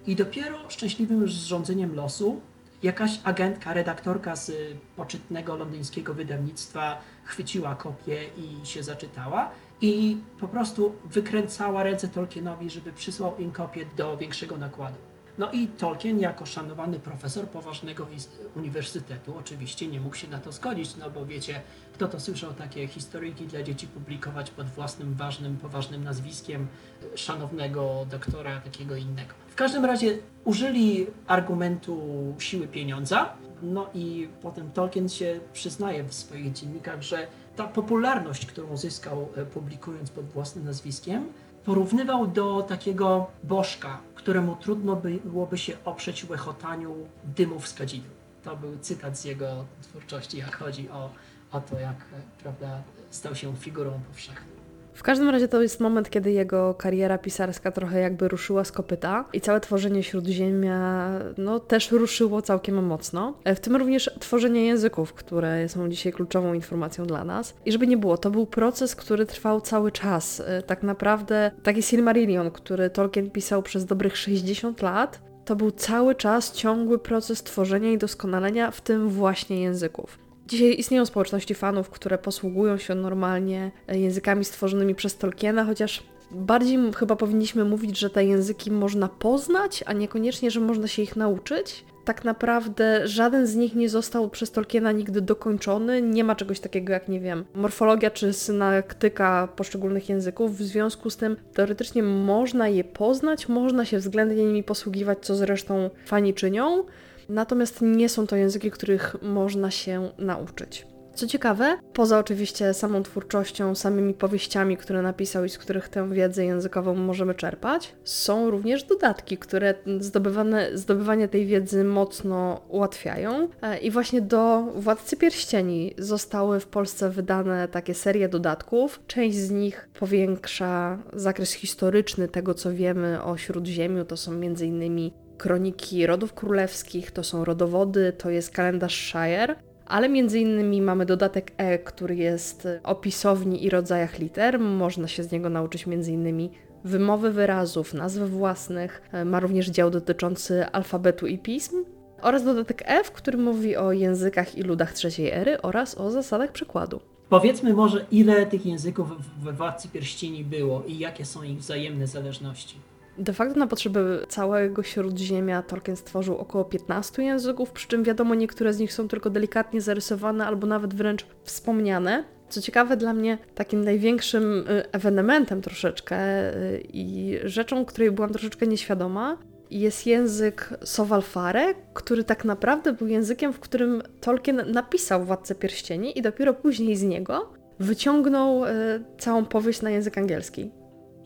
I 0.08 0.16
dopiero 0.16 0.70
szczęśliwym 0.70 1.28
zrządzeniem 1.28 1.96
losu 1.96 2.42
jakaś 2.84 3.20
agentka, 3.24 3.74
redaktorka 3.74 4.36
z 4.36 4.52
poczytnego 4.96 5.56
londyńskiego 5.56 6.14
wydawnictwa 6.14 7.02
chwyciła 7.24 7.76
kopię 7.76 8.30
i 8.38 8.66
się 8.66 8.84
zaczytała. 8.84 9.50
I 9.82 10.18
po 10.40 10.48
prostu 10.48 10.96
wykręcała 11.06 11.84
ręce 11.84 12.08
Tolkienowi, 12.08 12.70
żeby 12.70 12.94
przysłał 12.94 13.38
im 13.38 13.52
kopię 13.52 13.86
do 13.98 14.18
większego 14.18 14.58
nakładu. 14.58 14.98
No 15.38 15.52
i 15.52 15.68
Tolkien 15.68 16.20
jako 16.20 16.46
szanowany 16.46 17.00
profesor 17.00 17.48
poważnego 17.48 18.08
uniwersytetu 18.56 19.38
oczywiście 19.38 19.88
nie 19.88 20.00
mógł 20.00 20.16
się 20.16 20.28
na 20.28 20.40
to 20.40 20.52
zgodzić, 20.52 20.96
no 20.96 21.10
bo 21.10 21.26
wiecie, 21.26 21.62
kto 21.94 22.08
to 22.08 22.20
słyszał 22.20 22.54
takie 22.54 22.88
historyjki 22.88 23.48
dla 23.48 23.64
dzieci 23.64 23.88
publikować 23.88 24.52
pod 24.52 24.68
własnym 24.68 25.14
ważnym, 25.14 25.58
poważnym 25.58 26.04
nazwiskiem 26.04 26.68
e, 27.14 27.18
szanownego 27.18 28.06
doktora 28.12 28.62
takiego 28.62 28.96
innego. 28.96 29.43
W 29.54 29.56
każdym 29.56 29.86
razie 29.86 30.18
użyli 30.46 31.08
argumentu 31.28 32.02
siły 32.40 32.68
pieniądza, 32.68 33.34
no 33.62 33.90
i 33.94 34.30
potem 34.42 34.72
Tolkien 34.72 35.10
się 35.10 35.40
przyznaje 35.54 36.04
w 36.04 36.14
swoich 36.14 36.54
dziennikach, 36.54 37.02
że 37.02 37.28
ta 37.56 37.68
popularność, 37.68 38.46
którą 38.46 38.78
zyskał 38.78 39.30
e, 39.36 39.46
publikując 39.46 40.10
pod 40.10 40.26
własnym 40.26 40.66
nazwiskiem, 40.66 41.26
porównywał 41.66 42.28
do 42.28 42.62
takiego 42.62 43.28
bożka, 43.44 44.00
któremu 44.16 44.56
trudno 44.56 45.02
byłoby 45.26 45.58
się 45.58 45.74
oprzeć 45.86 46.30
łechotaniu 46.30 46.96
dymów 47.24 47.68
z 47.68 47.74
kadzidła. 47.74 48.12
To 48.44 48.56
był 48.56 48.78
cytat 48.82 49.18
z 49.18 49.26
jego 49.26 49.66
twórczości, 49.82 50.38
jak 50.38 50.56
chodzi 50.56 50.90
o, 50.90 51.10
o 51.52 51.62
to, 51.62 51.80
jak 51.80 51.96
e, 51.96 52.42
prawda, 52.44 52.82
stał 53.10 53.36
się 53.36 53.56
figurą 53.56 54.00
powszechną. 54.08 54.53
W 54.94 55.04
każdym 55.04 55.30
razie 55.30 55.48
to 55.48 55.62
jest 55.62 55.80
moment, 55.80 56.10
kiedy 56.10 56.32
jego 56.32 56.74
kariera 56.74 57.18
pisarska 57.18 57.72
trochę 57.72 58.00
jakby 58.00 58.28
ruszyła 58.28 58.64
z 58.64 58.72
kopyta 58.72 59.26
i 59.34 59.42
całe 59.42 59.60
tworzenie 59.60 60.04
Śródziemia 60.04 61.10
no, 61.38 61.60
też 61.60 61.92
ruszyło 61.92 62.42
całkiem 62.42 62.86
mocno. 62.86 63.34
W 63.46 63.60
tym 63.60 63.76
również 63.76 64.12
tworzenie 64.20 64.66
języków, 64.66 65.14
które 65.14 65.70
są 65.70 65.90
dzisiaj 65.90 66.14
kluczową 66.14 66.54
informacją 66.54 67.06
dla 67.06 67.24
nas. 67.24 67.54
I 67.66 67.72
żeby 67.72 67.88
nie 67.88 67.98
było, 67.98 68.18
to 68.18 68.32
był 68.32 68.46
proces, 68.46 68.96
który 68.96 69.26
trwał 69.26 69.62
cały 69.62 69.92
czas. 69.92 70.44
Tak 70.66 70.84
naprawdę 70.84 71.52
taki 71.64 71.84
Silmarillion, 71.84 72.52
który 72.52 72.90
Tolkien 72.90 73.32
pisał 73.32 73.64
przez 73.64 73.86
dobrych 73.86 74.18
60 74.18 74.82
lat, 74.82 75.22
to 75.46 75.56
był 75.56 75.72
cały 75.72 76.16
czas 76.16 76.52
ciągły 76.52 77.00
proces 77.00 77.44
tworzenia 77.44 77.92
i 77.92 77.98
doskonalenia 77.98 78.72
w 78.72 78.82
tym 78.82 79.10
właśnie 79.10 79.62
języków. 79.62 80.23
Dzisiaj 80.48 80.80
istnieją 80.80 81.06
społeczności 81.06 81.56
fanów, 81.56 81.90
które 81.90 82.18
posługują 82.18 82.78
się 82.78 82.96
normalnie 82.96 83.72
językami 83.88 84.46
stworzonymi 84.46 84.96
przez 84.96 85.18
Tolkiena, 85.18 85.66
chociaż 85.66 86.04
bardziej 86.32 86.78
chyba 86.96 87.16
powinniśmy 87.16 87.66
mówić, 87.66 88.00
że 88.00 88.10
te 88.10 88.26
języki 88.26 88.72
można 88.72 89.08
poznać, 89.08 89.84
a 89.88 89.94
niekoniecznie, 89.94 90.52
że 90.52 90.60
można 90.60 90.88
się 90.88 91.02
ich 91.02 91.16
nauczyć. 91.16 91.86
Tak 92.06 92.26
naprawdę 92.26 93.08
żaden 93.08 93.48
z 93.48 93.56
nich 93.56 93.76
nie 93.76 93.90
został 93.90 94.30
przez 94.30 94.52
Tolkiena 94.52 94.92
nigdy 94.92 95.22
dokończony. 95.22 96.02
Nie 96.02 96.24
ma 96.24 96.36
czegoś 96.36 96.60
takiego 96.60 96.94
jak, 96.94 97.08
nie 97.08 97.20
wiem, 97.20 97.46
morfologia 97.56 98.12
czy 98.12 98.34
synaktyka 98.34 99.48
poszczególnych 99.56 100.10
języków. 100.10 100.58
W 100.58 100.62
związku 100.62 101.10
z 101.10 101.18
tym 101.18 101.36
teoretycznie 101.54 102.04
można 102.04 102.68
je 102.68 102.84
poznać, 102.84 103.50
można 103.50 103.86
się 103.86 103.98
względnie 103.98 104.46
nimi 104.46 104.64
posługiwać, 104.64 105.18
co 105.22 105.36
zresztą 105.36 105.90
fani 106.06 106.34
czynią. 106.34 106.84
Natomiast 107.30 107.82
nie 107.82 108.10
są 108.10 108.28
to 108.28 108.36
języki, 108.36 108.72
których 108.72 109.16
można 109.22 109.72
się 109.72 110.10
nauczyć. 110.18 110.86
Co 111.16 111.28
ciekawe, 111.28 111.78
poza 111.94 112.20
oczywiście 112.20 112.74
samą 112.74 113.04
twórczością, 113.04 113.76
samymi 113.76 114.14
powieściami, 114.14 114.78
które 114.78 115.02
napisał 115.02 115.46
i 115.46 115.50
z 115.50 115.58
których 115.58 115.90
tę 115.90 116.10
wiedzę 116.10 116.46
językową 116.46 116.96
możemy 116.96 117.36
czerpać, 117.36 117.96
są 118.04 118.50
również 118.50 118.84
dodatki, 118.84 119.38
które 119.38 119.74
zdobywane, 120.00 120.78
zdobywanie 120.78 121.28
tej 121.28 121.46
wiedzy 121.46 121.84
mocno 121.84 122.62
ułatwiają. 122.70 123.48
E, 123.62 123.78
I 123.78 123.92
właśnie 123.92 124.22
do 124.22 124.64
Władcy 124.76 125.18
Pierścieni 125.18 125.94
zostały 125.98 126.60
w 126.60 126.68
Polsce 126.68 127.10
wydane 127.10 127.68
takie 127.68 127.94
serie 127.94 128.30
dodatków. 128.30 129.00
Część 129.08 129.38
z 129.38 129.52
nich 129.52 129.90
powiększa 130.00 131.00
zakres 131.14 131.54
historyczny 131.54 132.28
tego, 132.28 132.54
co 132.54 132.74
wiemy 132.74 133.24
o 133.24 133.38
Śródziemiu. 133.38 134.06
To 134.06 134.18
są 134.18 134.32
m.in. 134.32 135.12
kroniki 135.38 136.08
rodów 136.08 136.34
królewskich, 136.34 137.12
to 137.12 137.24
są 137.24 137.46
rodowody, 137.46 138.14
to 138.18 138.30
jest 138.30 138.52
kalendarz 138.52 138.96
Shire 138.96 139.56
ale 139.86 140.10
między 140.10 140.40
innymi 140.40 140.82
mamy 140.82 141.06
dodatek 141.06 141.52
E, 141.58 141.80
który 141.80 142.16
jest 142.16 142.68
o 142.84 142.96
pisowni 142.96 143.66
i 143.66 143.70
rodzajach 143.70 144.20
liter. 144.20 144.60
Można 144.60 145.08
się 145.08 145.24
z 145.24 145.32
niego 145.32 145.50
nauczyć 145.50 145.88
między 145.88 146.12
innymi 146.12 146.52
wymowy 146.84 147.32
wyrazów, 147.32 147.94
nazw 147.94 148.22
własnych. 148.22 149.02
Ma 149.26 149.40
również 149.40 149.70
dział 149.70 149.90
dotyczący 149.90 150.66
alfabetu 150.66 151.28
i 151.28 151.38
pism. 151.38 151.76
Oraz 152.22 152.44
dodatek 152.44 152.84
F, 152.86 153.12
który 153.12 153.38
mówi 153.38 153.76
o 153.76 153.92
językach 153.92 154.58
i 154.58 154.62
ludach 154.62 154.94
trzeciej 154.94 155.32
ery 155.32 155.62
oraz 155.62 155.98
o 155.98 156.12
zasadach 156.12 156.52
przekładu. 156.52 157.00
Powiedzmy 157.30 157.74
może, 157.74 158.06
ile 158.12 158.46
tych 158.46 158.66
języków 158.66 159.08
we 159.44 159.54
Władcy 159.54 159.88
Pierścieni 159.88 160.44
było 160.44 160.84
i 160.88 161.00
jakie 161.00 161.26
są 161.26 161.44
ich 161.44 161.58
wzajemne 161.58 162.08
zależności. 162.08 162.76
De 163.18 163.34
facto 163.34 163.60
na 163.60 163.68
potrzeby 163.68 164.26
całego 164.30 164.84
Śródziemia 164.84 165.62
Tolkien 165.62 165.96
stworzył 165.96 166.38
około 166.38 166.66
15 166.66 167.24
języków, 167.24 167.72
przy 167.72 167.88
czym 167.88 168.04
wiadomo, 168.04 168.36
niektóre 168.36 168.74
z 168.74 168.80
nich 168.80 168.94
są 168.94 169.08
tylko 169.08 169.30
delikatnie 169.30 169.82
zarysowane 169.82 170.46
albo 170.46 170.68
nawet 170.68 170.94
wręcz 170.94 171.26
wspomniane. 171.44 172.24
Co 172.50 172.62
ciekawe, 172.62 172.98
dla 172.98 173.14
mnie 173.14 173.38
takim 173.56 173.86
największym 173.86 174.68
y, 174.70 174.92
ewenementem 174.92 175.62
troszeczkę 175.62 176.18
y, 176.56 176.84
i 176.94 177.38
rzeczą, 177.44 177.86
której 177.86 178.12
byłam 178.12 178.32
troszeczkę 178.32 178.68
nieświadoma, 178.68 179.38
jest 179.72 180.08
język 180.08 180.70
Sowalfare, 180.84 181.76
który 181.94 182.24
tak 182.24 182.46
naprawdę 182.46 182.94
był 182.94 183.08
językiem, 183.08 183.54
w 183.54 183.60
którym 183.60 184.02
Tolkien 184.22 184.62
napisał 184.72 185.26
Władcę 185.26 185.56
Pierścieni 185.56 186.20
i 186.20 186.22
dopiero 186.22 186.54
później 186.54 186.96
z 186.96 187.04
niego 187.04 187.54
wyciągnął 187.80 188.66
y, 188.66 188.70
całą 189.18 189.46
powieść 189.46 189.82
na 189.82 189.90
język 189.90 190.18
angielski. 190.18 190.72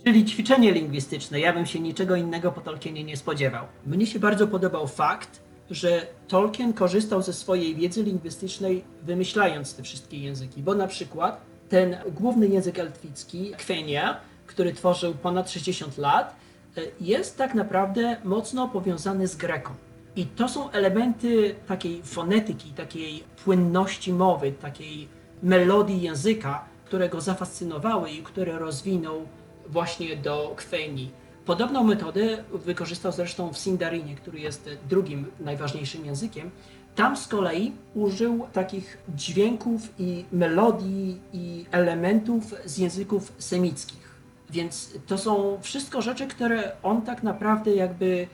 Czyli 0.08 0.26
ćwiczenie 0.26 0.72
lingwistyczne. 0.72 1.40
Ja 1.40 1.54
bym 1.54 1.66
się 1.66 1.80
niczego 1.80 2.16
innego 2.16 2.52
po 2.52 2.62
Tolkienie 2.62 3.04
nie 3.04 3.18
spodziewał. 3.18 3.66
Mnie 3.86 4.06
się 4.06 4.20
bardzo 4.20 4.48
podobał 4.48 4.88
fakt, 4.88 5.40
że 5.72 6.08
Tolkien 6.28 6.74
korzystał 6.74 7.22
ze 7.22 7.34
swojej 7.34 7.76
wiedzy 7.76 8.04
lingwistycznej, 8.04 8.84
wymyślając 9.04 9.76
te 9.76 9.84
wszystkie 9.84 10.18
języki, 10.18 10.64
bo 10.64 10.76
na 10.76 10.88
przykład 10.88 11.42
ten 11.70 11.98
główny 12.12 12.48
język 12.48 12.80
elficki, 12.80 13.52
Kwenia, 13.58 14.20
który 14.46 14.74
tworzył 14.74 15.14
ponad 15.14 15.52
60 15.52 15.98
lat, 15.98 16.36
e, 16.78 16.82
jest 17.02 17.38
tak 17.38 17.54
naprawdę 17.54 18.18
mocno 18.24 18.68
powiązany 18.68 19.28
z 19.28 19.36
Greką. 19.36 19.72
I 20.16 20.26
to 20.26 20.50
są 20.50 20.72
elementy 20.72 21.56
takiej 21.68 22.02
fonetyki, 22.04 22.72
takiej 22.72 23.24
płynności 23.46 24.14
mowy, 24.14 24.52
takiej 24.52 25.08
melodii 25.44 26.02
języka, 26.02 26.66
które 26.86 27.10
go 27.10 27.22
zafascynowały 27.22 28.10
i 28.12 28.24
które 28.24 28.60
rozwinął 28.60 29.28
właśnie 29.70 30.16
do 30.16 30.54
Kweni. 30.56 31.12
Podobną 31.46 31.84
metodę 31.84 32.44
wykorzystał 32.54 33.12
zresztą 33.12 33.54
w 33.54 33.58
Sindarinie, 33.58 34.16
który 34.16 34.40
jest 34.40 34.70
drugim 34.90 35.26
najważniejszym 35.40 36.06
językiem. 36.06 36.52
Tam 36.96 37.18
z 37.18 37.28
kolei 37.28 37.72
użył 37.96 38.48
takich 38.54 38.98
dźwięków 39.16 39.82
i 40.00 40.26
melodii 40.32 41.20
i 41.34 41.66
elementów 41.72 42.44
z 42.66 42.78
języków 42.78 43.34
semickich. 43.38 44.16
Więc 44.50 44.94
to 45.08 45.18
są 45.18 45.58
wszystko 45.62 46.02
rzeczy, 46.02 46.28
które 46.28 46.72
on 46.84 47.02
tak 47.02 47.24
naprawdę 47.24 47.76
jakby 47.76 48.28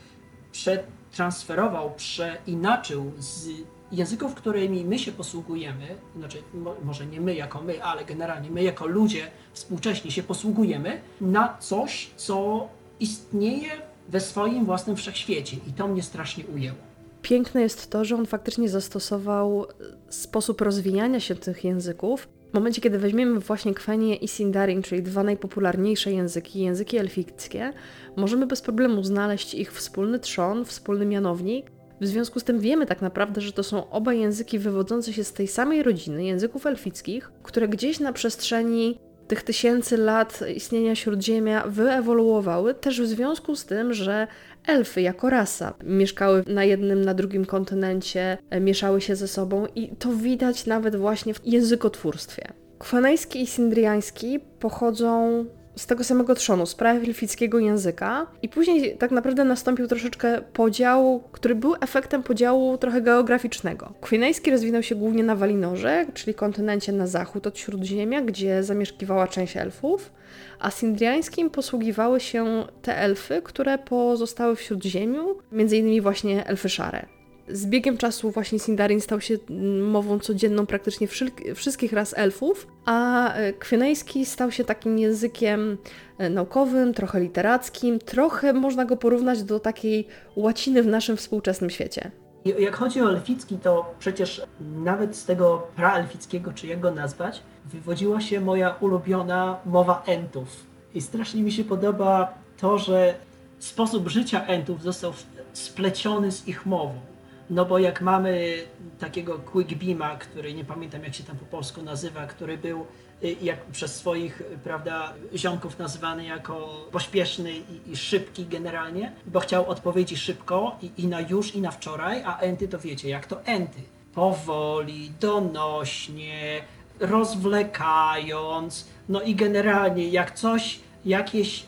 przetransferował, 0.52 1.92
przeinaczył 1.96 3.12
z 3.20 3.50
języków, 3.94 4.36
którymi 4.36 4.86
my 4.86 5.00
się 5.00 5.12
posługujemy, 5.12 5.88
znaczy 6.18 6.38
może 6.84 7.06
nie 7.06 7.22
my 7.22 7.36
jako 7.36 7.62
my, 7.62 7.84
ale 7.84 8.06
generalnie 8.06 8.50
my 8.50 8.64
jako 8.64 8.88
ludzie 8.88 9.28
współcześni 9.54 10.12
się 10.12 10.24
posługujemy, 10.24 11.02
na 11.22 11.58
coś, 11.60 12.10
co 12.16 12.68
istnieje 13.00 13.70
we 14.10 14.20
swoim 14.20 14.66
własnym 14.66 14.96
wszechświecie. 14.96 15.58
I 15.68 15.74
to 15.74 15.88
mnie 15.88 16.04
strasznie 16.04 16.44
ujęło. 16.56 16.78
Piękne 17.22 17.62
jest 17.62 17.90
to, 17.90 18.06
że 18.06 18.16
on 18.16 18.26
faktycznie 18.26 18.70
zastosował 18.70 19.66
sposób 20.10 20.62
rozwijania 20.62 21.20
się 21.20 21.36
tych 21.36 21.64
języków. 21.64 22.28
W 22.52 22.54
momencie, 22.54 22.82
kiedy 22.82 23.00
weźmiemy 23.00 23.40
właśnie 23.40 23.74
Kwenię 23.74 24.16
i 24.16 24.28
Sindarin, 24.28 24.82
czyli 24.82 25.04
dwa 25.04 25.24
najpopularniejsze 25.24 26.12
języki, 26.12 26.60
języki 26.60 26.98
elfickie, 26.98 27.74
możemy 28.16 28.48
bez 28.48 28.62
problemu 28.62 29.04
znaleźć 29.04 29.54
ich 29.54 29.74
wspólny 29.74 30.20
trzon, 30.20 30.66
wspólny 30.66 31.06
mianownik, 31.06 31.72
w 32.02 32.08
związku 32.08 32.40
z 32.40 32.44
tym 32.44 32.60
wiemy 32.60 32.86
tak 32.86 33.02
naprawdę, 33.02 33.42
że 33.42 33.52
to 33.52 33.64
są 33.64 33.90
oba 33.90 34.14
języki 34.14 34.60
wywodzące 34.60 35.14
się 35.14 35.24
z 35.24 35.34
tej 35.34 35.48
samej 35.48 35.84
rodziny 35.84 36.24
języków 36.24 36.66
elfickich, 36.66 37.32
które 37.44 37.68
gdzieś 37.68 38.00
na 38.00 38.14
przestrzeni 38.14 39.00
tych 39.28 39.44
tysięcy 39.44 39.98
lat 39.98 40.40
istnienia 40.56 40.96
Śródziemia 40.96 41.64
wyewoluowały, 41.68 42.74
też 42.74 43.02
w 43.02 43.08
związku 43.08 43.56
z 43.56 43.66
tym, 43.66 43.94
że 43.94 44.28
elfy 44.66 45.02
jako 45.02 45.30
rasa 45.30 45.74
mieszkały 45.84 46.44
na 46.48 46.64
jednym, 46.64 47.06
na 47.06 47.14
drugim 47.14 47.46
kontynencie, 47.46 48.38
e, 48.50 48.60
mieszały 48.60 49.02
się 49.02 49.16
ze 49.16 49.28
sobą 49.28 49.66
i 49.76 49.96
to 49.96 50.14
widać 50.14 50.66
nawet 50.66 50.96
właśnie 50.96 51.34
w 51.34 51.46
językotwórstwie. 51.46 52.48
Kwanejski 52.80 53.42
i 53.42 53.48
sindriański 53.48 54.40
pochodzą 54.40 55.46
z 55.76 55.86
tego 55.86 56.04
samego 56.04 56.36
trzonu, 56.36 56.66
z 56.66 56.76
praelfickiego 56.76 57.60
języka 57.60 58.28
i 58.42 58.50
później 58.50 58.98
tak 58.98 59.12
naprawdę 59.12 59.44
nastąpił 59.44 59.88
troszeczkę 59.88 60.42
podział, 60.54 61.24
który 61.32 61.56
był 61.56 61.76
efektem 61.82 62.24
podziału 62.24 62.78
trochę 62.78 63.02
geograficznego. 63.02 63.94
Kwinejski 64.02 64.52
rozwinął 64.52 64.84
się 64.84 64.96
głównie 64.96 65.24
na 65.24 65.36
Walinorze, 65.36 66.06
czyli 66.14 66.34
kontynencie 66.34 66.92
na 66.92 67.08
zachód 67.08 67.48
od 67.48 67.60
Śródziemia, 67.60 68.22
gdzie 68.22 68.64
zamieszkiwała 68.64 69.28
część 69.28 69.58
elfów, 69.58 70.12
a 70.60 70.72
sindriańskim 70.72 71.50
posługiwały 71.50 72.20
się 72.20 72.68
te 72.82 72.98
elfy, 72.98 73.42
które 73.42 73.78
pozostały 73.78 74.56
w 74.56 74.62
Śródziemiu, 74.62 75.36
między 75.52 75.78
innymi 75.78 76.02
właśnie 76.02 76.48
elfy 76.48 76.70
szare. 76.70 77.06
Z 77.48 77.66
biegiem 77.66 77.98
czasu 77.98 78.32
właśnie 78.32 78.60
Sindarin 78.60 79.02
stał 79.02 79.22
się 79.22 79.38
mową 79.82 80.20
codzienną 80.20 80.66
praktycznie 80.66 81.08
wszystkich 81.56 81.94
ras 81.94 82.14
elfów, 82.18 82.68
a 82.86 83.34
e, 83.34 83.54
kwionejski 83.54 84.26
stał 84.26 84.52
się 84.52 84.64
takim 84.64 85.00
językiem 85.00 85.78
e, 86.18 86.30
naukowym, 86.30 86.94
trochę 86.94 87.20
literackim, 87.20 88.00
trochę 88.00 88.54
można 88.54 88.86
go 88.86 88.98
porównać 88.98 89.44
do 89.44 89.60
takiej 89.60 90.08
łaciny 90.36 90.84
w 90.84 90.88
naszym 90.88 91.18
współczesnym 91.18 91.70
świecie. 91.70 92.12
Jak 92.46 92.76
chodzi 92.76 93.02
o 93.02 93.10
elficki, 93.10 93.58
to 93.58 93.94
przecież 94.00 94.42
nawet 94.60 95.16
z 95.16 95.26
tego 95.26 95.68
praelfickiego, 95.76 96.54
czy 96.54 96.68
jak 96.68 96.80
go 96.80 96.92
nazwać, 96.92 97.42
wywodziła 97.66 98.22
się 98.22 98.42
moja 98.42 98.76
ulubiona 98.80 99.60
mowa 99.66 100.04
entów. 100.06 100.48
I 100.94 101.02
strasznie 101.02 101.44
mi 101.44 101.52
się 101.52 101.64
podoba 101.64 102.34
to, 102.58 102.78
że 102.78 103.16
sposób 103.60 104.08
życia 104.08 104.46
entów 104.46 104.82
został 104.82 105.14
spleciony 105.54 106.32
z 106.32 106.48
ich 106.48 106.66
mową 106.66 107.13
No 107.50 107.66
bo 107.66 107.80
jak 107.80 108.02
mamy 108.02 108.64
takiego 109.00 109.40
Quick 109.40 109.74
Beama, 109.74 110.16
który 110.16 110.54
nie 110.54 110.66
pamiętam 110.66 111.04
jak 111.04 111.16
się 111.16 111.24
tam 111.24 111.38
po 111.38 111.46
polsku 111.46 111.82
nazywa, 111.82 112.26
który 112.26 112.58
był 112.58 112.86
y, 113.24 113.36
jak 113.42 113.66
przez 113.66 113.96
swoich, 113.96 114.42
y, 114.42 114.44
prawda, 114.64 115.14
ziomków 115.36 115.80
nazywany 115.80 116.26
jako 116.26 116.88
pośpieszny 116.92 117.52
i, 117.52 117.92
i 117.92 117.98
szybki 117.98 118.46
generalnie, 118.46 119.12
bo 119.26 119.40
chciał 119.40 119.70
odpowiedzi 119.70 120.18
szybko 120.18 120.78
i, 120.82 120.92
i 120.98 121.08
na 121.08 121.22
już 121.22 121.56
i 121.56 121.62
na 121.62 121.72
wczoraj, 121.72 122.24
a 122.26 122.40
enty 122.40 122.68
to 122.68 122.80
wiecie, 122.80 123.10
jak 123.10 123.28
to 123.28 123.46
enty. 123.46 123.80
Powoli, 124.14 125.12
donośnie, 125.20 126.62
rozwlekając, 127.00 128.88
no 129.10 129.22
i 129.22 129.36
generalnie 129.36 130.08
jak 130.08 130.32
coś, 130.32 130.80
jakieś 131.06 131.66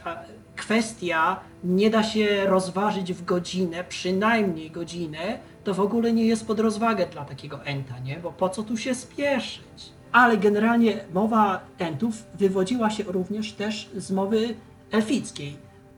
kwestia 0.55 1.39
nie 1.63 1.89
da 1.89 2.03
się 2.03 2.45
rozważyć 2.45 3.13
w 3.13 3.25
godzinę, 3.25 3.83
przynajmniej 3.83 4.71
godzinę, 4.71 5.39
to 5.65 5.73
w 5.73 5.79
ogóle 5.79 6.13
nie 6.13 6.25
jest 6.25 6.47
pod 6.47 6.59
rozwagę 6.59 7.07
dla 7.07 7.25
takiego 7.25 7.63
enta, 7.63 7.99
nie? 7.99 8.19
Bo 8.19 8.31
po 8.31 8.49
co 8.49 8.63
tu 8.63 8.77
się 8.77 8.95
spieszyć? 8.95 9.93
Ale 10.11 10.37
generalnie 10.37 11.05
mowa 11.13 11.61
entów 11.77 12.23
wywodziła 12.33 12.89
się 12.89 13.03
również 13.03 13.53
też 13.53 13.89
z 13.95 14.11
mowy 14.11 14.55
elfickiej. 14.91 15.57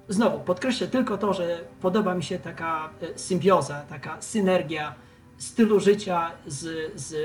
Znowu, 0.10 0.40
podkreślę 0.40 0.88
tylko 0.88 1.18
to, 1.18 1.34
że 1.34 1.60
podoba 1.82 2.16
mi 2.16 2.24
się 2.24 2.40
taka 2.40 2.90
e, 3.02 3.18
symbioza, 3.18 3.82
taka 3.90 4.22
synergia 4.22 4.96
stylu 5.38 5.80
życia 5.80 6.32
z, 6.48 6.92
z 7.02 7.16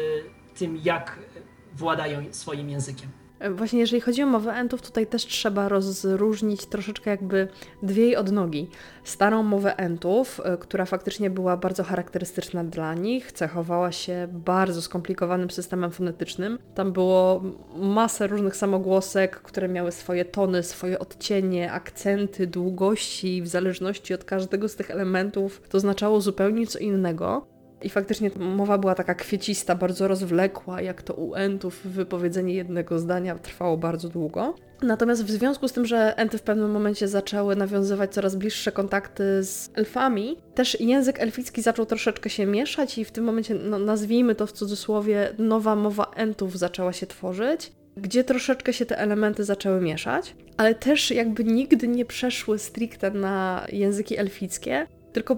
tym, 0.59 0.77
jak 0.85 1.19
władają 1.75 2.25
swoim 2.31 2.71
językiem. 2.71 3.22
Właśnie 3.51 3.81
jeżeli 3.81 4.01
chodzi 4.01 4.23
o 4.23 4.27
mowę 4.27 4.53
entów, 4.53 4.83
tutaj 4.83 5.07
też 5.07 5.27
trzeba 5.27 5.69
rozróżnić 5.69 6.67
troszeczkę 6.67 7.11
jakby 7.11 7.49
dwie 7.83 8.19
odnogi. 8.19 8.69
Starą 9.05 9.43
mowę 9.43 9.77
entów, 9.77 10.41
y, 10.55 10.59
która 10.59 10.85
faktycznie 10.85 11.31
była 11.31 11.57
bardzo 11.57 11.85
charakterystyczna 11.85 12.65
dla 12.65 12.95
nich, 12.95 13.33
cechowała 13.33 13.93
się 13.93 14.29
bardzo 14.31 14.83
skomplikowanym 14.83 15.51
systemem 15.51 15.91
fonetycznym. 15.91 16.59
Tam 16.75 16.93
było 16.93 17.43
masę 17.77 18.27
różnych 18.27 18.57
samogłosek, 18.57 19.37
które 19.37 19.69
miały 19.69 19.93
swoje 19.93 20.25
tony, 20.25 20.63
swoje 20.63 20.99
odcienie, 20.99 21.73
akcenty, 21.73 22.47
długości. 22.47 23.43
W 23.43 23.49
zależności 23.49 24.15
od 24.15 24.25
każdego 24.25 24.69
z 24.69 24.77
tych 24.77 24.91
elementów 24.91 25.63
to 25.69 25.79
oznaczało 25.79 26.21
zupełnie 26.21 26.67
co 26.67 26.79
innego. 26.79 27.52
I 27.83 27.89
faktycznie 27.89 28.31
mowa 28.37 28.79
była 28.79 28.95
taka 28.95 29.15
kwiecista, 29.15 29.75
bardzo 29.75 30.09
rozwlekła, 30.09 30.81
jak 30.81 31.03
to 31.03 31.15
u 31.15 31.35
entów 31.35 31.81
wypowiedzenie 31.85 32.55
jednego 32.55 32.99
zdania 32.99 33.39
trwało 33.39 33.77
bardzo 33.77 34.09
długo. 34.09 34.55
Natomiast 34.83 35.25
w 35.25 35.31
związku 35.31 35.69
z 35.69 35.73
tym, 35.73 35.87
że 35.87 36.17
enty 36.17 36.39
w 36.39 36.43
pewnym 36.43 36.71
momencie 36.71 37.09
zaczęły 37.09 37.57
nawiązywać 37.57 38.13
coraz 38.15 38.37
bliższe 38.37 38.73
kontakty 38.73 39.45
z 39.45 39.71
elfami, 39.75 40.37
też 40.55 40.81
język 40.81 41.21
elficki 41.21 41.63
zaczął 41.63 41.87
troszeczkę 41.87 42.31
się 42.31 42.47
mieszać 42.47 42.99
i 42.99 43.05
w 43.05 43.11
tym 43.11 43.25
momencie, 43.25 43.55
no, 43.55 43.79
nazwijmy 43.79 44.35
to 44.35 44.47
w 44.47 44.53
cudzysłowie, 44.53 45.35
nowa 45.39 45.77
mowa 45.77 46.11
entów 46.17 46.59
zaczęła 46.59 46.93
się 46.93 47.07
tworzyć 47.07 47.73
gdzie 47.97 48.25
troszeczkę 48.25 48.73
się 48.73 48.87
te 48.87 48.99
elementy 48.99 49.45
zaczęły 49.45 49.81
mieszać, 49.81 50.35
ale 50.57 50.75
też 50.75 51.11
jakby 51.11 51.45
nigdy 51.45 51.89
nie 51.89 52.05
przeszły 52.05 52.59
stricte 52.59 53.11
na 53.11 53.67
języki 53.73 54.19
elfickie, 54.19 54.87
tylko 55.13 55.37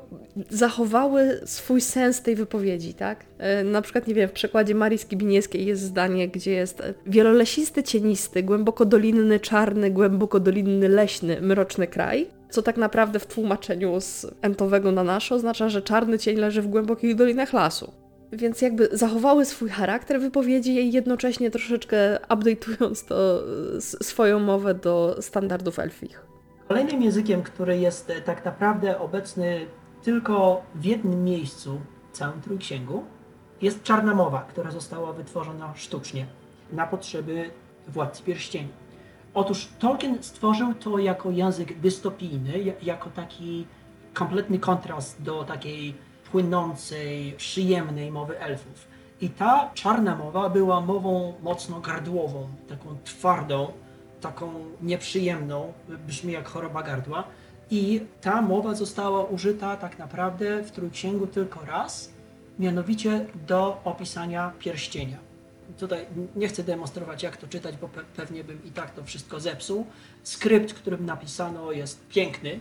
zachowały 0.51 1.41
swój 1.45 1.81
sens 1.81 2.23
tej 2.23 2.37
wypowiedzi, 2.37 2.95
tak? 2.95 3.25
E, 3.39 3.65
Na 3.65 3.83
przykład, 3.83 4.07
nie 4.07 4.15
wiem, 4.15 4.29
w 4.29 4.33
przekładzie 4.33 4.75
Marii 4.75 4.99
Skibiniewskiej 4.99 5.67
jest 5.67 5.83
zdanie, 5.83 6.29
gdzie 6.29 6.51
jest 6.51 6.81
e, 6.81 6.95
wielolesisty, 7.07 7.83
cienisty, 7.83 8.43
głęboko 8.43 8.85
dolinny, 8.85 9.41
czarny, 9.41 9.91
głęboko 9.91 10.41
dolinny, 10.41 10.89
leśny, 10.89 11.41
mroczny 11.41 11.87
kraj, 11.87 12.27
co 12.51 12.63
tak 12.63 12.77
naprawdę 12.77 13.19
w 13.19 13.27
tłumaczeniu 13.27 14.01
z 14.01 14.27
entowego 14.43 14.93
na 14.93 15.05
nasze 15.05 15.35
oznacza, 15.35 15.69
że 15.69 15.83
czarny 15.83 16.19
cień 16.19 16.37
leży 16.37 16.63
w 16.63 16.67
głębokich 16.67 17.15
dolinach 17.15 17.53
lasu. 17.53 17.93
Więc 18.33 18.63
jakby 18.63 18.89
zachowały 18.93 19.45
swój 19.45 19.69
charakter 19.69 20.21
wypowiedzi 20.21 20.71
i 20.71 20.93
jednocześnie 20.93 21.51
troszeczkę 21.51 22.19
update'ując 22.29 23.09
to 23.09 23.43
e, 23.77 23.81
swoją 23.81 24.39
mowę 24.41 24.75
do 24.75 25.17
standardów 25.21 25.79
elfich. 25.79 26.24
Kolejnym 26.69 27.03
językiem, 27.03 27.43
który 27.43 27.79
jest 27.79 28.11
e, 28.11 28.21
tak 28.21 28.45
naprawdę 28.45 28.99
obecny 29.01 29.67
tylko 30.03 30.63
w 30.75 30.85
jednym 30.85 31.25
miejscu 31.25 31.81
w 32.13 32.17
całym 32.17 32.41
Trójksięgu, 32.41 33.05
jest 33.63 33.83
czarna 33.83 34.15
mowa, 34.15 34.41
która 34.43 34.71
została 34.71 35.13
wytworzona 35.13 35.73
sztucznie 35.77 36.27
na 36.73 36.87
potrzeby 36.87 37.51
Władcy 37.89 38.23
Pierścieni. 38.23 38.69
Otóż 39.35 39.69
Tolkien 39.79 40.23
stworzył 40.23 40.75
to 40.75 40.99
jako 40.99 41.31
język 41.31 41.81
dystopijny, 41.81 42.59
ja- 42.59 42.73
jako 42.83 43.11
taki 43.11 43.67
kompletny 44.15 44.59
kontrast 44.59 45.23
do 45.23 45.45
takiej 45.45 45.95
płynącej, 46.33 47.33
przyjemnej 47.33 48.11
mowy 48.13 48.41
elfów. 48.41 48.89
I 49.21 49.29
ta 49.31 49.71
czarna 49.75 50.17
mowa 50.17 50.49
była 50.51 50.81
mową 50.81 51.35
mocno 51.43 51.81
gardłową, 51.81 52.49
taką 52.69 52.97
twardą, 53.05 53.73
taką 54.25 54.53
nieprzyjemną, 54.83 55.73
brzmi 56.07 56.33
jak 56.33 56.49
choroba 56.49 56.83
gardła. 56.83 57.25
I 57.71 58.01
ta 58.21 58.43
mowa 58.43 58.75
została 58.75 59.25
użyta 59.25 59.77
tak 59.77 59.99
naprawdę 59.99 60.63
w 60.63 60.71
Trójksięgu 60.71 61.27
tylko 61.27 61.65
raz, 61.65 62.11
mianowicie 62.59 63.27
do 63.47 63.81
opisania 63.85 64.53
pierścienia. 64.59 65.17
Tutaj 65.79 66.07
nie 66.37 66.49
chcę 66.49 66.63
demonstrować, 66.65 67.23
jak 67.23 67.37
to 67.37 67.47
czytać, 67.49 67.77
bo 67.77 67.87
pe- 67.87 68.05
pewnie 68.17 68.45
bym 68.45 68.65
i 68.65 68.71
tak 68.71 68.91
to 68.91 69.05
wszystko 69.05 69.41
zepsuł. 69.41 69.87
Skrypt, 70.23 70.75
którym 70.75 71.07
napisano, 71.07 71.73
jest 71.73 72.09
piękny, 72.09 72.61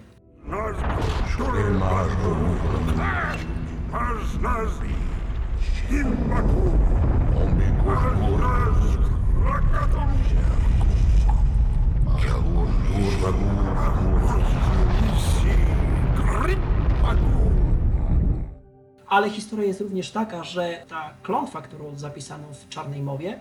Ale 19.07 19.29
historia 19.29 19.65
jest 19.65 19.81
również 19.81 20.11
taka, 20.11 20.43
że 20.43 20.85
ta 20.89 21.13
klątwa, 21.23 21.61
którą 21.61 21.97
zapisano 21.97 22.47
w 22.53 22.69
Czarnej 22.69 23.01
Mowie, 23.01 23.39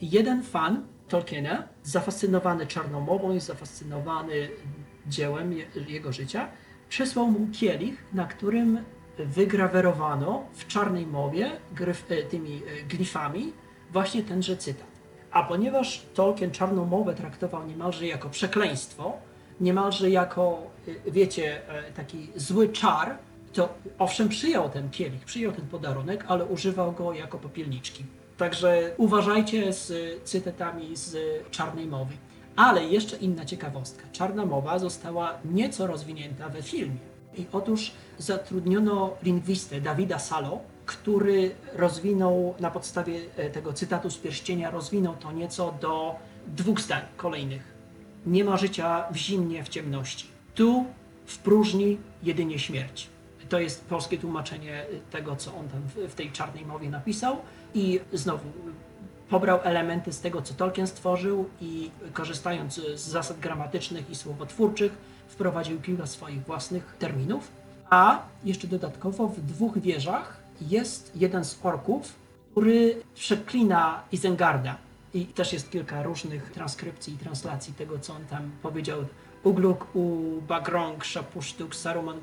jeden 0.00 0.42
fan 0.42 0.86
Tolkiena, 1.08 1.68
zafascynowany 1.82 2.66
Czarną 2.66 3.00
Mową 3.00 3.34
i 3.34 3.40
zafascynowany 3.40 4.48
dziełem 5.06 5.52
je- 5.52 5.66
jego 5.88 6.12
życia, 6.12 6.48
przesłał 6.88 7.26
mu 7.26 7.46
kielich, 7.52 8.04
na 8.12 8.24
którym 8.26 8.78
wygrawerowano 9.18 10.44
w 10.52 10.66
Czarnej 10.66 11.06
Mowie 11.06 11.50
e, 12.10 12.22
tymi 12.22 12.56
e, 12.56 12.82
glifami 12.88 13.52
właśnie 13.92 14.22
tenże 14.22 14.56
cytat. 14.56 14.99
A 15.32 15.42
ponieważ 15.42 16.02
Tolkien 16.14 16.50
Czarną 16.50 16.84
Mowę 16.84 17.14
traktował 17.14 17.66
niemalże 17.66 18.06
jako 18.06 18.28
przekleństwo, 18.28 19.12
niemalże 19.60 20.10
jako, 20.10 20.62
y, 20.88 21.10
wiecie, 21.10 21.68
e, 21.68 21.92
taki 21.92 22.28
zły 22.36 22.68
czar, 22.68 23.16
to 23.52 23.74
owszem 23.98 24.28
przyjął 24.28 24.68
ten 24.68 24.90
kielich, 24.90 25.24
przyjął 25.24 25.52
ten 25.52 25.66
podarunek, 25.66 26.24
ale 26.28 26.44
używał 26.44 26.92
go 26.92 27.12
jako 27.12 27.38
popielniczki. 27.38 28.04
Także 28.36 28.90
uważajcie 28.96 29.72
z 29.72 29.92
cytatami 30.24 30.96
z 30.96 31.16
Czarnej 31.50 31.86
Mowy. 31.86 32.14
Ale 32.56 32.84
jeszcze 32.84 33.16
inna 33.16 33.44
ciekawostka. 33.44 34.02
Czarna 34.12 34.46
Mowa 34.46 34.78
została 34.78 35.34
nieco 35.44 35.86
rozwinięta 35.86 36.48
we 36.48 36.62
filmie. 36.62 36.98
I 37.36 37.46
otóż 37.52 37.92
zatrudniono 38.18 39.16
lingwistę 39.22 39.80
Dawida 39.80 40.18
Salo, 40.18 40.60
który 40.90 41.50
rozwinął 41.72 42.54
na 42.60 42.70
podstawie 42.70 43.20
e, 43.36 43.50
tego 43.50 43.72
cytatu 43.72 44.10
z 44.10 44.16
pierścienia, 44.18 44.70
rozwinął 44.70 45.16
to 45.16 45.32
nieco 45.32 45.74
do 45.80 46.14
dwóch 46.46 46.80
zdań 46.80 47.02
kolejnych. 47.16 47.74
Nie 48.26 48.44
ma 48.44 48.56
życia 48.56 49.04
w 49.10 49.16
zimnie, 49.16 49.64
w 49.64 49.68
ciemności. 49.68 50.26
Tu, 50.54 50.84
w 51.26 51.38
próżni, 51.38 51.98
jedynie 52.22 52.58
śmierć. 52.58 53.08
To 53.48 53.60
jest 53.60 53.84
polskie 53.84 54.18
tłumaczenie 54.18 54.84
tego, 55.10 55.36
co 55.36 55.54
on 55.54 55.68
tam 55.68 55.80
w 56.08 56.14
tej 56.14 56.32
czarnej 56.32 56.66
mowie 56.66 56.90
napisał. 56.90 57.36
I 57.74 58.00
znowu 58.12 58.44
pobrał 59.28 59.58
elementy 59.62 60.12
z 60.12 60.20
tego, 60.20 60.42
co 60.42 60.54
Tolkien 60.54 60.86
stworzył 60.86 61.48
i 61.60 61.90
korzystając 62.12 62.74
z 62.74 63.00
zasad 63.00 63.40
gramatycznych 63.40 64.10
i 64.10 64.14
słowotwórczych, 64.14 64.92
wprowadził 65.28 65.80
kilka 65.80 66.06
swoich 66.06 66.42
własnych 66.42 66.96
terminów. 66.98 67.50
A 67.90 68.22
jeszcze 68.44 68.66
dodatkowo 68.66 69.28
w 69.28 69.40
dwóch 69.40 69.78
wieżach 69.78 70.39
jest 70.60 71.12
jeden 71.14 71.44
z 71.44 71.58
orków, 71.62 72.12
który 72.50 73.02
przeklina 73.14 74.02
Izengarda. 74.12 74.76
I 75.14 75.26
też 75.26 75.52
jest 75.52 75.70
kilka 75.70 76.02
różnych 76.02 76.50
transkrypcji 76.50 77.14
i 77.14 77.18
translacji 77.18 77.74
tego, 77.74 77.98
co 77.98 78.14
on 78.14 78.24
tam 78.24 78.50
powiedział 78.62 79.04
Ugluk 79.44 79.86
u 79.94 80.20
Bagrong, 80.48 81.04
Szapusztuk, 81.04 81.74
Saruman 81.74 82.16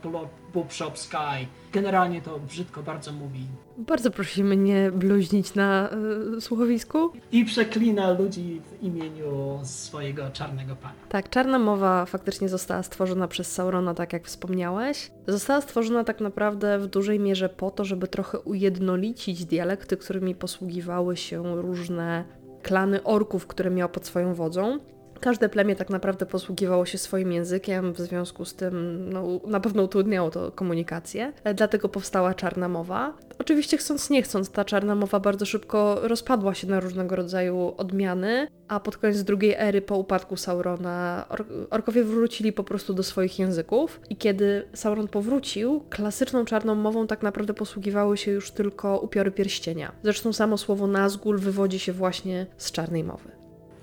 Bubshop 0.54 0.98
Sky. 0.98 1.48
Generalnie 1.74 2.22
to 2.22 2.40
brzydko 2.40 2.84
bardzo 2.84 3.12
mówi. 3.12 3.46
Bardzo 3.78 4.12
prosimy 4.12 4.58
nie 4.58 4.92
bluźnić 4.92 5.56
na 5.56 5.90
y, 6.38 6.42
słuchowisku. 6.42 7.12
I 7.32 7.46
przeklina 7.46 8.12
ludzi 8.12 8.62
w 8.66 8.84
imieniu 8.84 9.60
swojego 9.64 10.30
czarnego 10.30 10.76
pana. 10.76 10.94
Tak, 11.10 11.30
czarna 11.30 11.60
mowa 11.60 12.06
faktycznie 12.06 12.50
została 12.50 12.84
stworzona 12.84 13.28
przez 13.28 13.52
Saurona, 13.52 13.94
tak 13.94 14.14
jak 14.14 14.26
wspomniałeś. 14.26 15.12
Została 15.28 15.62
stworzona 15.62 16.04
tak 16.04 16.22
naprawdę 16.22 16.80
w 16.80 16.88
dużej 16.88 17.20
mierze 17.20 17.50
po 17.50 17.72
to, 17.72 17.86
żeby 17.86 18.08
trochę 18.08 18.40
ujednolicić 18.40 19.46
dialekty, 19.46 19.98
którymi 19.98 20.36
posługiwały 20.36 21.18
się 21.18 21.62
różne 21.62 22.24
klany 22.64 23.04
orków, 23.04 23.48
które 23.48 23.70
miał 23.70 23.90
pod 23.90 24.06
swoją 24.06 24.34
wodzą. 24.34 24.80
Każde 25.20 25.50
plemię 25.50 25.76
tak 25.76 25.90
naprawdę 25.90 26.26
posługiwało 26.26 26.86
się 26.86 26.98
swoim 26.98 27.32
językiem, 27.32 27.94
w 27.94 28.00
związku 28.00 28.46
z 28.46 28.54
tym 28.54 29.06
no, 29.10 29.24
na 29.48 29.60
pewno 29.60 29.84
utrudniało 29.84 30.32
to 30.32 30.52
komunikację. 30.52 31.34
E, 31.44 31.54
Dlatego 31.54 31.90
powstała 31.90 32.34
czarna 32.34 32.68
mowa. 32.68 33.14
Oczywiście 33.40 33.78
chcąc 33.78 34.10
nie 34.10 34.22
chcąc, 34.22 34.50
ta 34.50 34.66
czarna 34.66 34.96
mowa 34.96 35.20
bardzo 35.20 35.46
szybko 35.46 36.00
rozpadła 36.02 36.54
się 36.54 36.68
na 36.68 36.80
różnego 36.80 37.16
rodzaju 37.16 37.74
odmiany, 37.78 38.48
a 38.68 38.80
pod 38.80 38.98
koniec 38.98 39.24
drugiej 39.24 39.56
ery 39.58 39.82
po 39.82 39.98
upadku 39.98 40.38
Saurona 40.38 41.26
or 41.30 41.46
orkowie 41.70 42.04
wrócili 42.04 42.54
po 42.54 42.64
prostu 42.64 42.94
do 42.94 43.04
swoich 43.04 43.40
języków 43.40 44.02
i 44.10 44.16
kiedy 44.16 44.68
Sauron 44.74 45.08
powrócił, 45.08 45.84
klasyczną 45.90 46.46
czarną 46.46 46.76
mową 46.76 47.08
tak 47.08 47.24
naprawdę 47.24 47.54
posługiwały 47.54 48.18
się 48.18 48.32
już 48.32 48.52
tylko 48.52 49.00
upiory 49.00 49.32
pierścienia. 49.32 49.92
Zresztą 50.04 50.34
samo 50.34 50.58
słowo 50.58 50.88
Nazgul 50.88 51.40
wywodzi 51.40 51.80
się 51.80 51.94
właśnie 51.94 52.46
z 52.58 52.72
czarnej 52.72 53.04
mowy. 53.04 53.37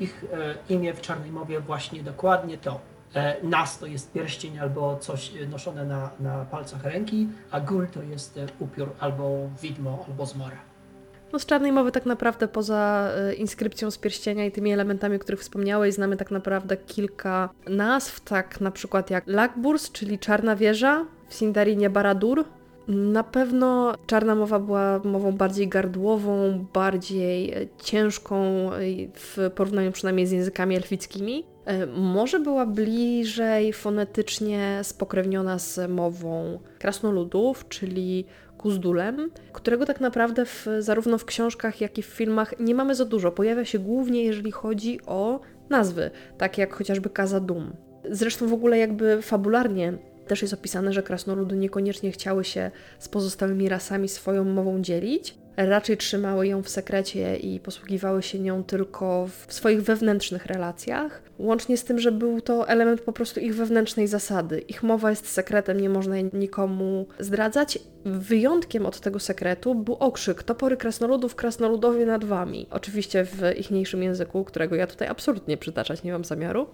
Ich 0.04 0.24
e, 0.24 0.74
imię 0.74 0.94
w 0.94 1.00
czarnej 1.00 1.30
mowie 1.30 1.60
właśnie 1.60 2.02
dokładnie 2.02 2.58
to. 2.58 2.80
E, 3.14 3.36
nas 3.42 3.78
to 3.78 3.86
jest 3.86 4.12
pierścień 4.12 4.58
albo 4.58 4.96
coś 4.96 5.32
e, 5.36 5.46
noszone 5.46 5.84
na, 5.84 6.10
na 6.20 6.44
palcach 6.44 6.84
ręki, 6.84 7.28
a 7.50 7.60
gul 7.60 7.86
to 7.86 8.02
jest 8.02 8.40
upiór 8.58 8.88
albo 9.00 9.48
widmo 9.62 10.04
albo 10.08 10.26
zmora. 10.26 10.56
No 11.32 11.38
z 11.38 11.46
czarnej 11.46 11.72
mowy 11.72 11.92
tak 11.92 12.06
naprawdę 12.06 12.48
poza 12.48 13.10
inskrypcją 13.38 13.90
z 13.90 13.98
pierścienia 13.98 14.46
i 14.46 14.52
tymi 14.52 14.72
elementami, 14.72 15.16
o 15.16 15.18
których 15.18 15.40
wspomniałeś, 15.40 15.94
znamy 15.94 16.16
tak 16.16 16.30
naprawdę 16.30 16.76
kilka 16.76 17.48
nazw, 17.68 18.20
tak 18.20 18.60
na 18.60 18.70
przykład 18.70 19.10
jak 19.10 19.24
Lagburs, 19.26 19.92
czyli 19.92 20.18
Czarna 20.18 20.56
Wieża, 20.56 21.04
w 21.28 21.34
Sindarinie 21.34 21.90
Baradur. 21.90 22.44
Na 22.88 23.24
pewno 23.24 23.94
czarna 24.06 24.34
mowa 24.34 24.58
była 24.58 25.00
mową 25.04 25.32
bardziej 25.32 25.68
gardłową, 25.68 26.66
bardziej 26.72 27.52
e, 27.52 27.66
ciężką 27.82 28.36
e, 28.72 28.78
w 29.14 29.50
porównaniu 29.54 29.92
przynajmniej 29.92 30.26
z 30.26 30.30
językami 30.30 30.76
elfickimi. 30.76 31.44
E, 31.64 31.86
Może 31.86 32.40
była 32.40 32.66
bliżej 32.66 33.72
fonetycznie 33.72 34.80
spokrewniona 34.82 35.58
z 35.58 35.90
mową 35.90 36.58
krasnoludów, 36.78 37.68
czyli 37.68 38.24
Kuzdulem, 38.58 39.30
którego 39.52 39.86
tak 39.86 40.00
naprawdę 40.00 40.44
w, 40.44 40.66
zarówno 40.78 41.18
w 41.18 41.24
książkach, 41.24 41.80
jak 41.80 41.98
i 41.98 42.02
w 42.02 42.06
filmach 42.06 42.54
nie 42.60 42.74
mamy 42.74 42.94
za 42.94 43.04
dużo. 43.04 43.32
Pojawia 43.32 43.64
się 43.64 43.78
głównie, 43.78 44.24
jeżeli 44.24 44.52
chodzi 44.52 45.00
o 45.06 45.40
nazwy, 45.70 46.10
takie 46.38 46.62
jak 46.62 46.74
chociażby 46.74 47.10
Kazadum. 47.10 47.72
Zresztą 48.10 48.48
w 48.48 48.52
ogóle 48.52 48.78
jakby 48.78 49.22
fabularnie 49.22 49.98
też 50.26 50.42
jest 50.42 50.54
opisane, 50.54 50.92
że 50.92 51.02
krasnoludy 51.02 51.56
niekoniecznie 51.56 52.12
chciały 52.12 52.44
się 52.44 52.70
z 52.98 53.08
pozostałymi 53.08 53.68
rasami 53.68 54.08
swoją 54.08 54.44
mową 54.44 54.82
dzielić. 54.82 55.34
Raczej 55.56 55.96
trzymały 55.96 56.46
ją 56.46 56.62
w 56.62 56.68
sekrecie 56.68 57.36
i 57.36 57.60
posługiwały 57.60 58.22
się 58.22 58.38
nią 58.38 58.64
tylko 58.64 59.28
w 59.46 59.54
swoich 59.54 59.82
wewnętrznych 59.82 60.46
relacjach. 60.46 61.22
Łącznie 61.38 61.76
z 61.76 61.84
tym, 61.84 61.98
że 61.98 62.12
był 62.12 62.40
to 62.40 62.68
element 62.68 63.00
po 63.00 63.12
prostu 63.12 63.40
ich 63.40 63.54
wewnętrznej 63.54 64.08
zasady. 64.08 64.58
Ich 64.58 64.82
mowa 64.82 65.10
jest 65.10 65.28
sekretem, 65.28 65.80
nie 65.80 65.88
można 65.88 66.16
jej 66.16 66.30
nikomu 66.32 67.06
zdradzać. 67.18 67.78
Wyjątkiem 68.04 68.86
od 68.86 69.00
tego 69.00 69.20
sekretu 69.20 69.74
był 69.74 69.94
okrzyk 69.94 70.42
topory 70.42 70.76
krasnoludów, 70.76 71.34
krasnoludowie 71.34 72.06
nad 72.06 72.24
wami. 72.24 72.66
Oczywiście 72.70 73.24
w 73.24 73.42
ichniejszym 73.56 74.02
języku, 74.02 74.44
którego 74.44 74.76
ja 74.76 74.86
tutaj 74.86 75.08
absolutnie 75.08 75.56
przytaczać 75.56 76.02
nie 76.02 76.12
mam 76.12 76.24
zamiaru. 76.24 76.66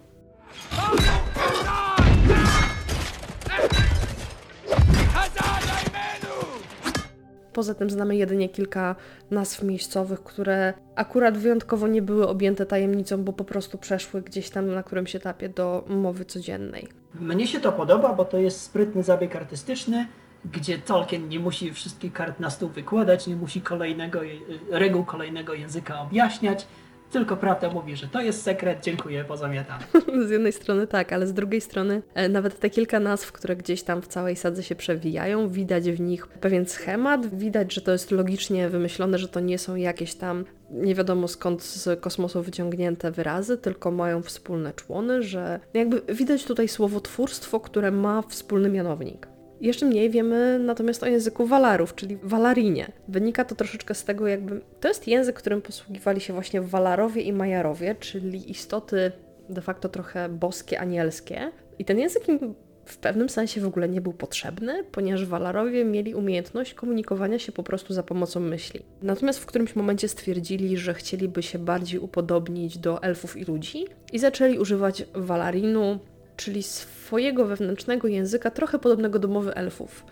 Poza 7.53 7.75
tym 7.75 7.91
znamy 7.91 8.17
jedynie 8.17 8.49
kilka 8.49 8.97
nazw 9.31 9.63
miejscowych, 9.63 10.23
które 10.23 10.75
akurat 10.95 11.39
wyjątkowo 11.39 11.89
nie 11.89 12.03
były 12.03 12.29
objęte 12.29 12.67
tajemnicą, 12.67 13.25
bo 13.25 13.33
po 13.33 13.45
prostu 13.45 13.79
przeszły 13.79 14.23
gdzieś 14.23 14.51
tam 14.51 14.75
na 14.75 14.83
którymś 14.83 15.17
etapie 15.17 15.49
do 15.49 15.85
mowy 15.89 16.25
codziennej. 16.25 16.89
Mnie 17.21 17.47
się 17.47 17.61
to 17.61 17.73
podoba, 17.73 18.13
bo 18.15 18.25
to 18.25 18.39
jest 18.39 18.61
sprytny 18.61 19.03
zabieg 19.03 19.37
artystyczny, 19.37 20.07
gdzie 20.45 20.79
Tolkien 20.79 21.29
nie 21.29 21.41
musi 21.41 21.73
wszystkich 21.73 22.13
kart 22.13 22.41
na 22.41 22.51
stół 22.51 22.69
wykładać, 22.69 23.27
nie 23.27 23.37
musi 23.37 23.61
kolejnego, 23.61 24.23
je- 24.23 24.39
reguł 24.71 25.05
kolejnego 25.05 25.55
języka 25.55 26.01
objaśniać, 26.01 26.67
tylko 27.11 27.37
prawda 27.37 27.71
mówi, 27.71 27.97
że 27.97 28.09
to 28.09 28.21
jest 28.21 28.43
sekret, 28.43 28.79
dziękuję, 28.83 29.25
pozamiatam. 29.25 29.79
Z 30.27 30.31
jednej 30.31 30.53
strony 30.53 30.87
tak, 30.87 31.13
ale 31.13 31.27
z 31.27 31.33
drugiej 31.33 31.61
strony 31.61 32.03
e, 32.15 32.29
nawet 32.29 32.61
te 32.61 32.71
kilka 32.71 33.01
nazw, 33.01 33.33
które 33.33 33.57
gdzieś 33.57 33.83
tam 33.83 34.03
w 34.03 34.07
całej 34.07 34.37
sadze 34.37 34.63
się 34.63 34.75
przewijają, 34.75 35.49
widać 35.49 35.91
w 35.91 36.01
nich 36.01 36.27
pewien 36.27 36.67
schemat, 36.67 37.35
widać, 37.35 37.75
że 37.75 37.81
to 37.81 37.93
jest 37.93 38.11
logicznie 38.11 38.69
wymyślone, 38.69 39.19
że 39.19 39.29
to 39.29 39.41
nie 39.41 39.59
są 39.59 39.75
jakieś 39.75 40.15
tam 40.15 40.45
nie 40.71 40.95
wiadomo 40.95 41.29
skąd 41.29 41.63
z 41.63 42.01
kosmosu 42.01 42.43
wyciągnięte 42.43 43.11
wyrazy, 43.11 43.59
tylko 43.59 43.91
mają 43.91 44.23
wspólne 44.23 44.73
człony, 44.73 45.23
że 45.23 45.61
jakby 45.75 46.15
widać 46.15 46.45
tutaj 46.45 46.69
słowotwórstwo, 46.69 47.61
które 47.61 47.91
ma 47.91 48.23
wspólny 48.23 48.69
mianownik. 48.69 49.30
Jeszcze 49.61 49.87
mniej 49.87 50.11
wiemy 50.11 50.59
natomiast 50.59 51.03
o 51.03 51.07
języku 51.07 51.47
Walarów, 51.47 51.95
czyli 51.95 52.19
Walarinie. 52.23 52.93
Wynika 53.09 53.45
to 53.45 53.55
troszeczkę 53.55 53.95
z 53.95 54.05
tego, 54.05 54.27
jakby 54.29 54.61
to 54.81 54.89
jest 54.89 55.09
język, 55.09 55.37
którym 55.37 55.63
posługiwali 55.63 56.21
się 56.21 56.33
właśnie 56.33 56.63
Walarowie 56.63 57.23
i 57.23 57.33
Majarowie, 57.33 57.95
czyli 57.95 58.51
istoty 58.51 59.13
de 59.49 59.61
facto 59.61 59.89
trochę 59.89 60.29
boskie, 60.29 60.81
anielskie. 60.81 61.53
I 61.79 61.85
ten 61.85 61.99
język 61.99 62.29
im 62.29 62.55
w 62.85 62.99
pewnym 62.99 63.29
sensie 63.29 63.61
w 63.61 63.67
ogóle 63.67 63.89
nie 63.89 64.01
był 64.01 64.13
potrzebny, 64.13 64.85
ponieważ 64.93 65.27
Walarowie 65.27 65.85
mieli 65.85 66.15
umiejętność 66.15 66.75
komunikowania 66.75 67.39
się 67.39 67.53
po 67.53 67.63
prostu 67.63 67.95
za 67.95 68.03
pomocą 68.03 68.41
myśli. 68.41 68.81
Natomiast 69.03 69.39
w 69.39 69.47
którymś 69.47 69.77
momencie 69.77 70.09
stwierdzili, 70.09 70.77
że 70.77 70.95
chcieliby 70.95 71.43
się 71.43 71.59
bardziej 71.59 72.01
upodobnić 72.01 72.79
do 72.79 73.03
elfów 73.03 73.37
i 73.37 73.45
ludzi 73.45 73.85
i 74.13 74.19
zaczęli 74.19 74.59
używać 74.59 75.05
Walarinu, 75.15 75.99
czyli 76.41 76.63
swojego 76.63 77.47
wewnętrznego 77.47 78.09
języka, 78.09 78.51
trochę 78.51 78.79
podobnego 78.79 79.19
do 79.19 79.29
mowy 79.29 79.55
elfów. 79.55 80.05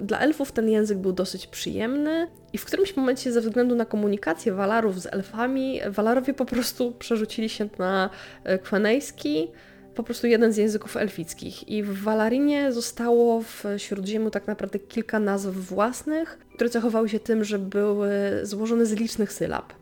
Dla 0.00 0.18
elfów 0.18 0.52
ten 0.52 0.68
język 0.68 0.98
był 0.98 1.12
dosyć 1.12 1.46
przyjemny 1.46 2.28
i 2.52 2.58
w 2.58 2.64
którymś 2.64 2.96
momencie 2.96 3.32
ze 3.32 3.40
względu 3.40 3.74
na 3.74 3.84
komunikację 3.84 4.52
Walarów 4.52 5.00
z 5.00 5.06
elfami, 5.06 5.80
Walarowie 5.88 6.34
po 6.34 6.44
prostu 6.44 6.92
przerzucili 6.92 7.48
się 7.48 7.68
na 7.78 8.10
e, 8.44 8.58
kwenejski, 8.58 9.48
po 9.94 10.02
prostu 10.02 10.26
jeden 10.26 10.52
z 10.52 10.56
języków 10.56 10.96
elfickich. 10.96 11.68
I 11.68 11.82
w 11.82 12.02
Walarinie 12.02 12.72
zostało 12.72 13.42
w 13.42 13.64
Śródziemiu 13.76 14.30
tak 14.30 14.46
naprawdę 14.46 14.78
kilka 14.78 15.20
nazw 15.20 15.50
własnych, 15.50 16.38
które 16.54 16.70
cechowały 16.70 17.08
się 17.08 17.20
tym, 17.20 17.44
że 17.44 17.58
były 17.58 18.10
złożone 18.42 18.86
z 18.86 18.92
licznych 18.92 19.32
sylab. 19.32 19.72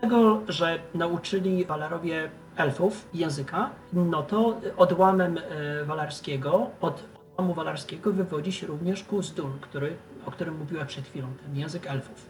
Tego, 0.00 0.42
że 0.48 0.78
nauczyli 0.94 1.64
Walarowie 1.64 2.30
elfów 2.56 3.08
języka, 3.14 3.70
no 3.92 4.22
to 4.22 4.60
odłamem 4.76 5.38
e, 5.38 5.84
walarskiego, 5.84 6.70
od 6.80 7.04
odłamu 7.36 7.54
walarskiego 7.54 8.12
wywodzi 8.12 8.52
się 8.52 8.66
również 8.66 9.04
Kuzdul, 9.04 9.50
który, 9.60 9.96
o 10.26 10.30
którym 10.30 10.58
mówiła 10.58 10.84
przed 10.84 11.06
chwilą, 11.06 11.26
ten 11.42 11.56
język 11.56 11.86
elfów. 11.86 12.26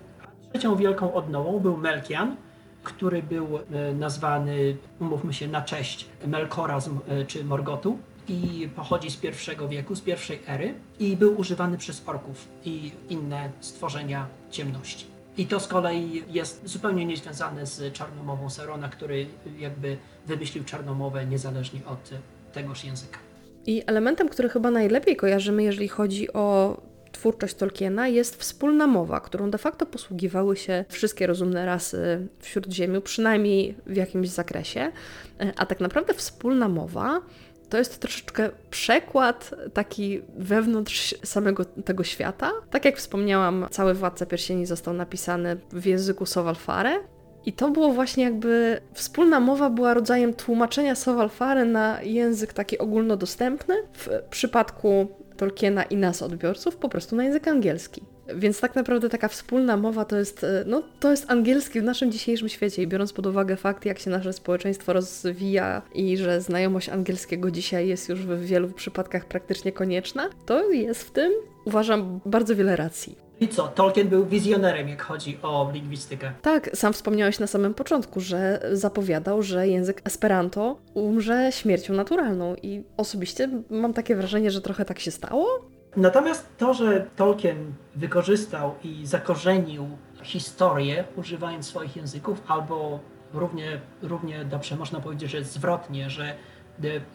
Trzecią 0.53 0.77
wielką 0.77 1.15
odnową 1.15 1.61
był 1.61 1.77
Melkian, 1.77 2.37
który 2.83 3.23
był 3.23 3.49
e, 3.59 3.95
nazwany, 3.95 4.77
umówmy 5.01 5.33
się, 5.33 5.49
na 5.49 5.63
cześć 5.63 6.09
Melkora 6.27 6.79
e, 7.09 7.25
czy 7.25 7.45
Morgotu 7.45 7.99
i 8.29 8.69
pochodzi 8.77 9.11
z 9.11 9.17
pierwszego 9.17 9.69
wieku, 9.69 9.95
z 9.95 10.01
pierwszej 10.01 10.41
ery 10.47 10.75
i 10.99 11.17
był 11.17 11.41
używany 11.41 11.79
przez 11.79 12.09
orków 12.09 12.49
i 12.65 12.93
inne 13.09 13.51
stworzenia 13.61 14.27
ciemności. 14.51 15.14
I 15.37 15.47
to 15.47 15.61
z 15.61 15.67
kolei 15.69 16.25
jest 16.29 16.61
zupełnie 16.65 17.05
niezwiązane 17.07 17.67
z 17.67 17.93
czarnomową 17.93 18.51
Saurona, 18.51 18.89
który 18.89 19.27
jakby 19.59 19.97
wymyślił 20.27 20.65
czarnomowę 20.65 21.27
niezależnie 21.27 21.81
od 21.87 22.11
tegoż 22.53 22.85
języka. 22.85 23.19
I 23.67 23.83
elementem, 23.87 24.29
który 24.29 24.49
chyba 24.49 24.71
najlepiej 24.71 25.17
kojarzymy, 25.17 25.63
jeżeli 25.63 25.89
chodzi 25.89 26.33
o 26.33 26.77
twórczość 27.13 27.55
Tolkiena, 27.55 28.09
jest 28.09 28.37
wspólna 28.37 28.87
mowa, 28.87 29.21
którą 29.21 29.51
de 29.51 29.59
facto 29.59 29.87
posługiwały 29.87 30.57
się 30.57 30.85
wszystkie 30.89 31.27
rozumne 31.27 31.67
rasy 31.67 32.29
w 32.41 32.49
Śródziemiu, 32.49 33.01
przynajmniej 33.01 33.75
w 33.87 33.97
jakimś 33.97 34.29
zakresie. 34.29 34.93
E, 35.41 35.53
A 35.57 35.67
tak 35.67 35.81
naprawdę 35.81 36.15
wspólna 36.15 36.69
mowa 36.69 37.21
to 37.69 37.79
jest 37.79 38.01
troszeczkę 38.01 38.51
przekład 38.71 39.55
taki 39.73 40.23
wewnątrz 40.37 41.15
samego 41.25 41.65
tego 41.65 42.05
świata. 42.05 42.51
Tak 42.71 42.85
jak 42.85 42.97
wspomniałam, 42.97 43.67
cały 43.71 43.95
Władca 43.95 44.27
Pierścieni 44.27 44.67
został 44.67 44.95
napisany 44.95 45.57
w 45.73 45.87
języku 45.87 46.27
Sowalfare. 46.27 47.01
I 47.47 47.53
to 47.53 47.71
było 47.71 47.93
właśnie 47.93 48.25
jakby 48.25 48.81
wspólna 48.93 49.41
mowa 49.41 49.71
była 49.71 49.95
rodzajem 49.95 50.35
tłumaczenia 50.35 50.95
Sowalfary 50.95 51.65
na 51.65 52.03
język 52.03 52.53
taki 52.53 52.79
ogólnodostępny. 52.79 53.75
W 53.93 54.09
przypadku 54.31 55.09
Tolkiena 55.37 55.83
i 55.83 55.97
nas 55.97 56.23
odbiorców 56.23 56.77
po 56.77 56.89
prostu 56.89 57.17
na 57.17 57.25
język 57.25 57.49
angielski. 57.49 58.03
Więc 58.35 58.61
tak 58.61 58.75
naprawdę 58.75 59.09
taka 59.09 59.29
wspólna 59.29 59.77
mowa 59.77 60.05
to 60.05 60.17
jest, 60.17 60.45
e, 60.45 60.65
no, 60.67 60.83
to 61.01 61.11
jest 61.11 61.31
angielski 61.31 61.81
w 61.81 61.85
naszym 61.85 62.13
dzisiejszym 62.13 62.49
świecie 62.49 62.83
i 62.83 62.87
biorąc 62.87 63.13
pod 63.13 63.27
uwagę 63.27 63.57
fakt, 63.57 63.85
jak 63.85 63.99
się 63.99 64.11
nasze 64.11 64.33
społeczeństwo 64.33 64.93
rozwija 64.93 65.83
i 65.95 66.17
że 66.17 66.41
znajomość 66.41 66.89
angielskiego 66.89 67.51
dzisiaj 67.51 67.89
jest 67.89 68.09
już 68.09 68.21
w 68.21 68.41
wielu 68.41 68.69
przypadkach 68.69 69.25
praktycznie 69.25 69.73
konieczna, 69.73 70.31
to 70.47 70.71
jest 70.71 71.05
w 71.05 71.11
tym, 71.11 71.33
uważam, 71.65 72.21
bardzo 72.27 72.57
wiele 72.57 72.77
racji. 72.77 73.25
I 73.41 73.49
co, 73.49 73.69
Tolkien 73.69 74.09
był 74.09 74.27
wizjonerem, 74.27 74.89
jak 74.89 75.03
chodzi 75.03 75.39
o 75.43 75.71
lingwistykę. 75.75 76.33
Tak, 76.43 76.71
sam 76.75 76.93
wspomniałeś 76.93 77.39
na 77.39 77.47
samym 77.47 77.75
początku, 77.75 78.21
że 78.21 78.61
zapowiadał, 78.73 79.43
że 79.43 79.69
język 79.69 80.03
Esperanto 80.05 80.79
umrze 80.95 81.53
śmiercią 81.53 81.95
naturalną 81.95 82.55
i 82.63 82.83
osobiście 82.97 83.49
mam 83.71 83.93
takie 83.93 84.17
wrażenie, 84.17 84.51
że 84.51 84.61
trochę 84.61 84.85
tak 84.85 84.99
się 84.99 85.11
stało. 85.11 85.74
Natomiast 85.97 86.57
to, 86.59 86.75
że 86.75 87.07
Tolkien 87.17 87.75
wykorzystał 87.95 88.75
i 88.85 89.07
zakorzenił 89.07 89.89
historię, 90.23 91.05
używając 91.17 91.67
swoich 91.67 91.97
języków, 91.97 92.43
albo 92.49 93.01
równie, 93.33 93.81
równie 94.03 94.45
dobrze 94.45 94.77
można 94.77 95.01
powiedzieć, 95.01 95.31
że 95.31 95.45
zwrotnie, 95.45 96.11
że 96.11 96.25
e, 96.25 96.35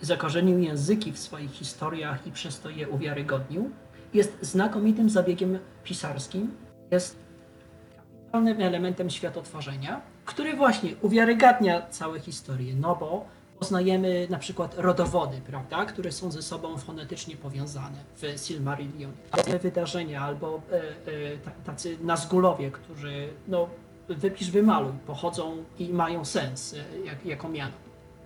zakorzenił 0.01 0.59
języki 0.59 1.11
w 1.11 1.19
swoich 1.19 1.51
historiach 1.51 2.27
i 2.27 2.31
przez 2.31 2.59
to 2.59 2.69
je 2.69 2.89
uwiarygodnił, 2.89 3.71
jest 4.13 4.37
znakomitym 4.41 5.09
zabiegiem 5.09 5.59
pisarskim, 5.83 6.51
jest 6.91 7.19
kapitalnym 7.95 8.61
elementem 8.61 9.09
światotworzenia, 9.09 10.01
który 10.25 10.55
właśnie 10.55 10.91
uwiarygadnia 11.01 11.87
całe 11.89 12.19
historie, 12.19 12.73
no 12.75 12.95
bo 12.95 13.25
poznajemy 13.59 14.27
na 14.29 14.39
przykład 14.39 14.75
rodowody, 14.77 15.41
prawda, 15.47 15.85
które 15.85 16.11
są 16.11 16.31
ze 16.31 16.41
sobą 16.41 16.77
fonetycznie 16.77 17.35
powiązane 17.35 17.97
w 18.15 18.39
Silmarillionie. 18.45 19.13
Te 19.45 19.59
wydarzenia 19.59 20.21
albo 20.21 20.61
e, 20.71 20.75
e, 20.75 21.37
ta- 21.37 21.51
tacy 21.65 21.97
nazgulowie, 22.01 22.71
którzy, 22.71 23.29
no, 23.47 23.67
wypisz, 24.09 24.51
wymaluj, 24.51 24.93
pochodzą 25.07 25.63
i 25.79 25.89
mają 25.89 26.25
sens 26.25 26.73
e, 26.73 27.05
jak, 27.05 27.25
jako 27.25 27.49
miano. 27.49 27.73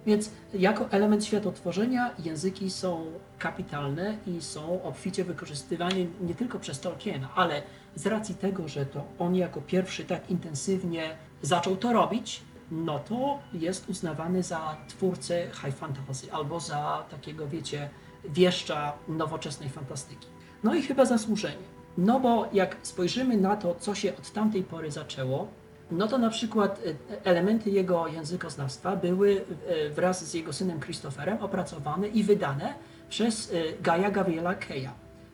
Więc 0.05 0.29
jako 0.53 0.89
element 0.91 1.25
światotworzenia 1.25 2.11
języki 2.19 2.71
są 2.71 3.05
kapitalne 3.39 4.17
i 4.27 4.41
są 4.41 4.83
obficie 4.83 5.23
wykorzystywane 5.23 5.95
nie 6.21 6.35
tylko 6.35 6.59
przez 6.59 6.79
Tolkiena, 6.79 7.29
ale 7.35 7.61
z 7.95 8.05
racji 8.07 8.35
tego, 8.35 8.67
że 8.67 8.85
to 8.85 9.03
on 9.19 9.35
jako 9.35 9.61
pierwszy 9.61 10.05
tak 10.05 10.29
intensywnie 10.29 11.15
zaczął 11.41 11.75
to 11.75 11.93
robić, 11.93 12.41
no 12.73 12.99
to 12.99 13.39
jest 13.53 13.89
uznawany 13.89 14.43
za 14.43 14.77
twórcę 14.87 15.47
high 15.53 15.75
fantasy 15.75 16.33
albo 16.33 16.59
za 16.59 17.03
takiego, 17.11 17.47
wiecie, 17.47 17.89
wieszcza 18.25 18.93
nowoczesnej 19.07 19.69
fantastyki. 19.69 20.27
No 20.63 20.75
i 20.75 20.81
chyba 20.81 21.05
zasłużenie. 21.05 21.73
No 21.97 22.19
bo 22.19 22.47
jak 22.53 22.75
spojrzymy 22.81 23.37
na 23.37 23.55
to, 23.55 23.75
co 23.75 23.95
się 23.95 24.17
od 24.17 24.31
tamtej 24.31 24.63
pory 24.63 24.91
zaczęło, 24.91 25.47
no 25.91 26.07
to 26.07 26.17
na 26.17 26.29
przykład 26.29 26.81
e, 26.85 27.25
elementy 27.25 27.69
jego 27.69 28.07
językoznawstwa 28.07 28.95
były 28.95 29.41
e, 29.67 29.89
wraz 29.89 30.25
z 30.25 30.33
jego 30.33 30.53
synem 30.53 30.79
Christopherem 30.79 31.37
opracowane 31.37 32.07
i 32.07 32.23
wydane 32.23 32.73
przez 33.09 33.51
e, 33.53 33.81
Gaia 33.81 34.11
Gabriela 34.11 34.55
Keya, 34.55 34.89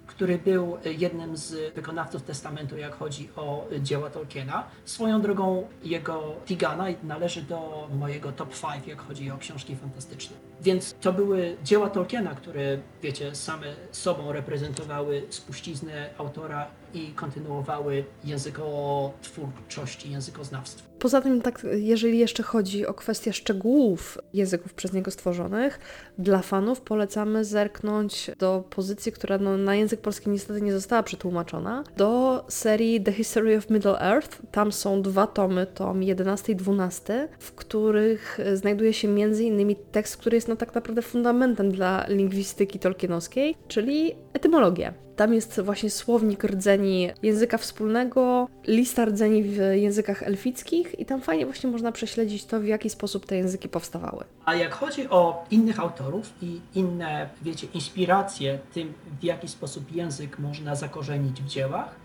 który 0.10 0.38
był 0.38 0.78
jednym 0.98 1.38
z 1.38 1.74
wykonawców 1.76 2.24
testamentu, 2.24 2.78
jak 2.78 2.96
chodzi 2.96 3.30
o 3.36 3.68
dzieła 3.80 4.10
Tolkiena. 4.10 4.64
Swoją 4.86 5.22
drogą 5.22 5.68
jego 5.84 6.36
Tigana 6.46 6.86
należy 7.04 7.42
do 7.42 7.88
mojego 7.94 8.32
top 8.32 8.50
5, 8.74 8.88
jak 8.88 9.02
chodzi 9.02 9.32
o 9.32 9.38
książki 9.38 9.76
fantastyczne. 9.76 10.38
Więc 10.62 10.96
to 11.02 11.14
były 11.14 11.58
dzieła 11.64 11.90
Tolkiena, 11.90 12.36
które, 12.36 12.78
wiecie, 13.02 13.36
same 13.36 13.68
sobą 13.92 14.32
reprezentowały 14.32 15.24
spuściznę 15.30 16.10
autora 16.18 16.68
i 16.94 17.12
kontynuowały 17.16 18.04
językotwórczość 18.24 20.06
i 20.06 20.12
językoznawstwo. 20.12 20.90
Poza 21.00 21.22
tym, 21.22 21.42
tak, 21.42 21.68
jeżeli 21.74 22.20
jeszcze 22.20 22.44
chodzi 22.44 22.86
o 22.86 22.94
kwestię 22.94 23.34
szczegółów 23.34 24.18
języków 24.34 24.74
przez 24.74 24.94
niego 24.94 25.12
stworzonych, 25.12 25.80
dla 26.18 26.42
fanów 26.42 26.82
polecamy 26.82 27.46
zerknąć 27.46 28.32
do 28.40 28.64
pozycji, 28.70 29.12
która 29.12 29.38
no, 29.38 29.58
na 29.58 29.76
język 29.76 30.02
polski 30.02 30.30
niestety 30.30 30.62
nie 30.62 30.74
została 30.74 31.04
przetłumaczona, 31.04 31.84
do 31.98 32.46
serii 32.50 33.02
The 33.02 33.12
History 33.12 33.58
of 33.58 33.70
Middle 33.70 34.00
Earth. 34.00 34.42
Tam 34.52 34.72
są 34.72 35.02
dwa 35.02 35.28
tomy, 35.28 35.66
tom 35.66 36.04
11 36.04 36.54
i 36.54 36.56
12, 36.56 37.28
w 37.40 37.52
których 37.52 38.40
e, 38.40 38.58
znajduje 38.58 38.94
się 38.94 39.08
m.in. 39.08 39.76
tekst, 39.92 40.18
który 40.18 40.38
jest 40.38 40.48
no, 40.48 40.56
tak 40.56 40.76
naprawdę 40.76 41.02
fundamentem 41.02 41.72
dla 41.72 42.06
lingwistyki 42.08 42.80
tolkienowskiej, 42.80 43.56
czyli 43.68 44.16
etymologia. 44.34 44.94
Tam 45.20 45.34
jest 45.34 45.62
właśnie 45.62 45.90
słownik 45.90 46.44
rdzeni 46.44 47.10
języka 47.24 47.58
wspólnego, 47.58 48.48
lista 48.68 49.06
rdzeni 49.06 49.44
w 49.44 49.58
językach 49.74 50.24
elfickich 50.24 51.00
i 51.00 51.06
tam 51.06 51.22
fajnie 51.22 51.46
właśnie 51.46 51.70
można 51.70 51.92
prześledzić 51.92 52.46
to, 52.46 52.60
w 52.60 52.66
jaki 52.66 52.90
sposób 52.90 53.26
te 53.26 53.36
języki 53.36 53.70
powstawały. 53.70 54.24
A 54.46 54.56
jak 54.56 54.74
chodzi 54.74 55.10
o 55.10 55.46
innych 55.52 55.80
autorów 55.80 56.34
i 56.42 56.62
inne, 56.76 57.30
wiecie, 57.42 57.68
inspiracje 57.74 58.60
tym, 58.74 58.94
w 59.22 59.24
jaki 59.24 59.48
sposób 59.48 59.96
język 59.96 60.40
można 60.40 60.76
zakorzenić 60.76 61.42
w 61.42 61.48
dziełach, 61.48 61.96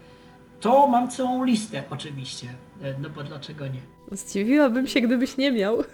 to 0.61 0.87
mam 0.87 1.11
całą 1.11 1.44
listę 1.44 1.83
oczywiście, 1.90 2.46
e, 2.83 2.94
no 3.03 3.11
bo 3.11 3.22
dlaczego 3.24 3.66
nie? 3.66 3.81
Zdziwiłabym 4.12 4.87
się, 4.87 5.00
gdybyś 5.00 5.37
nie 5.37 5.53
miał. 5.53 5.85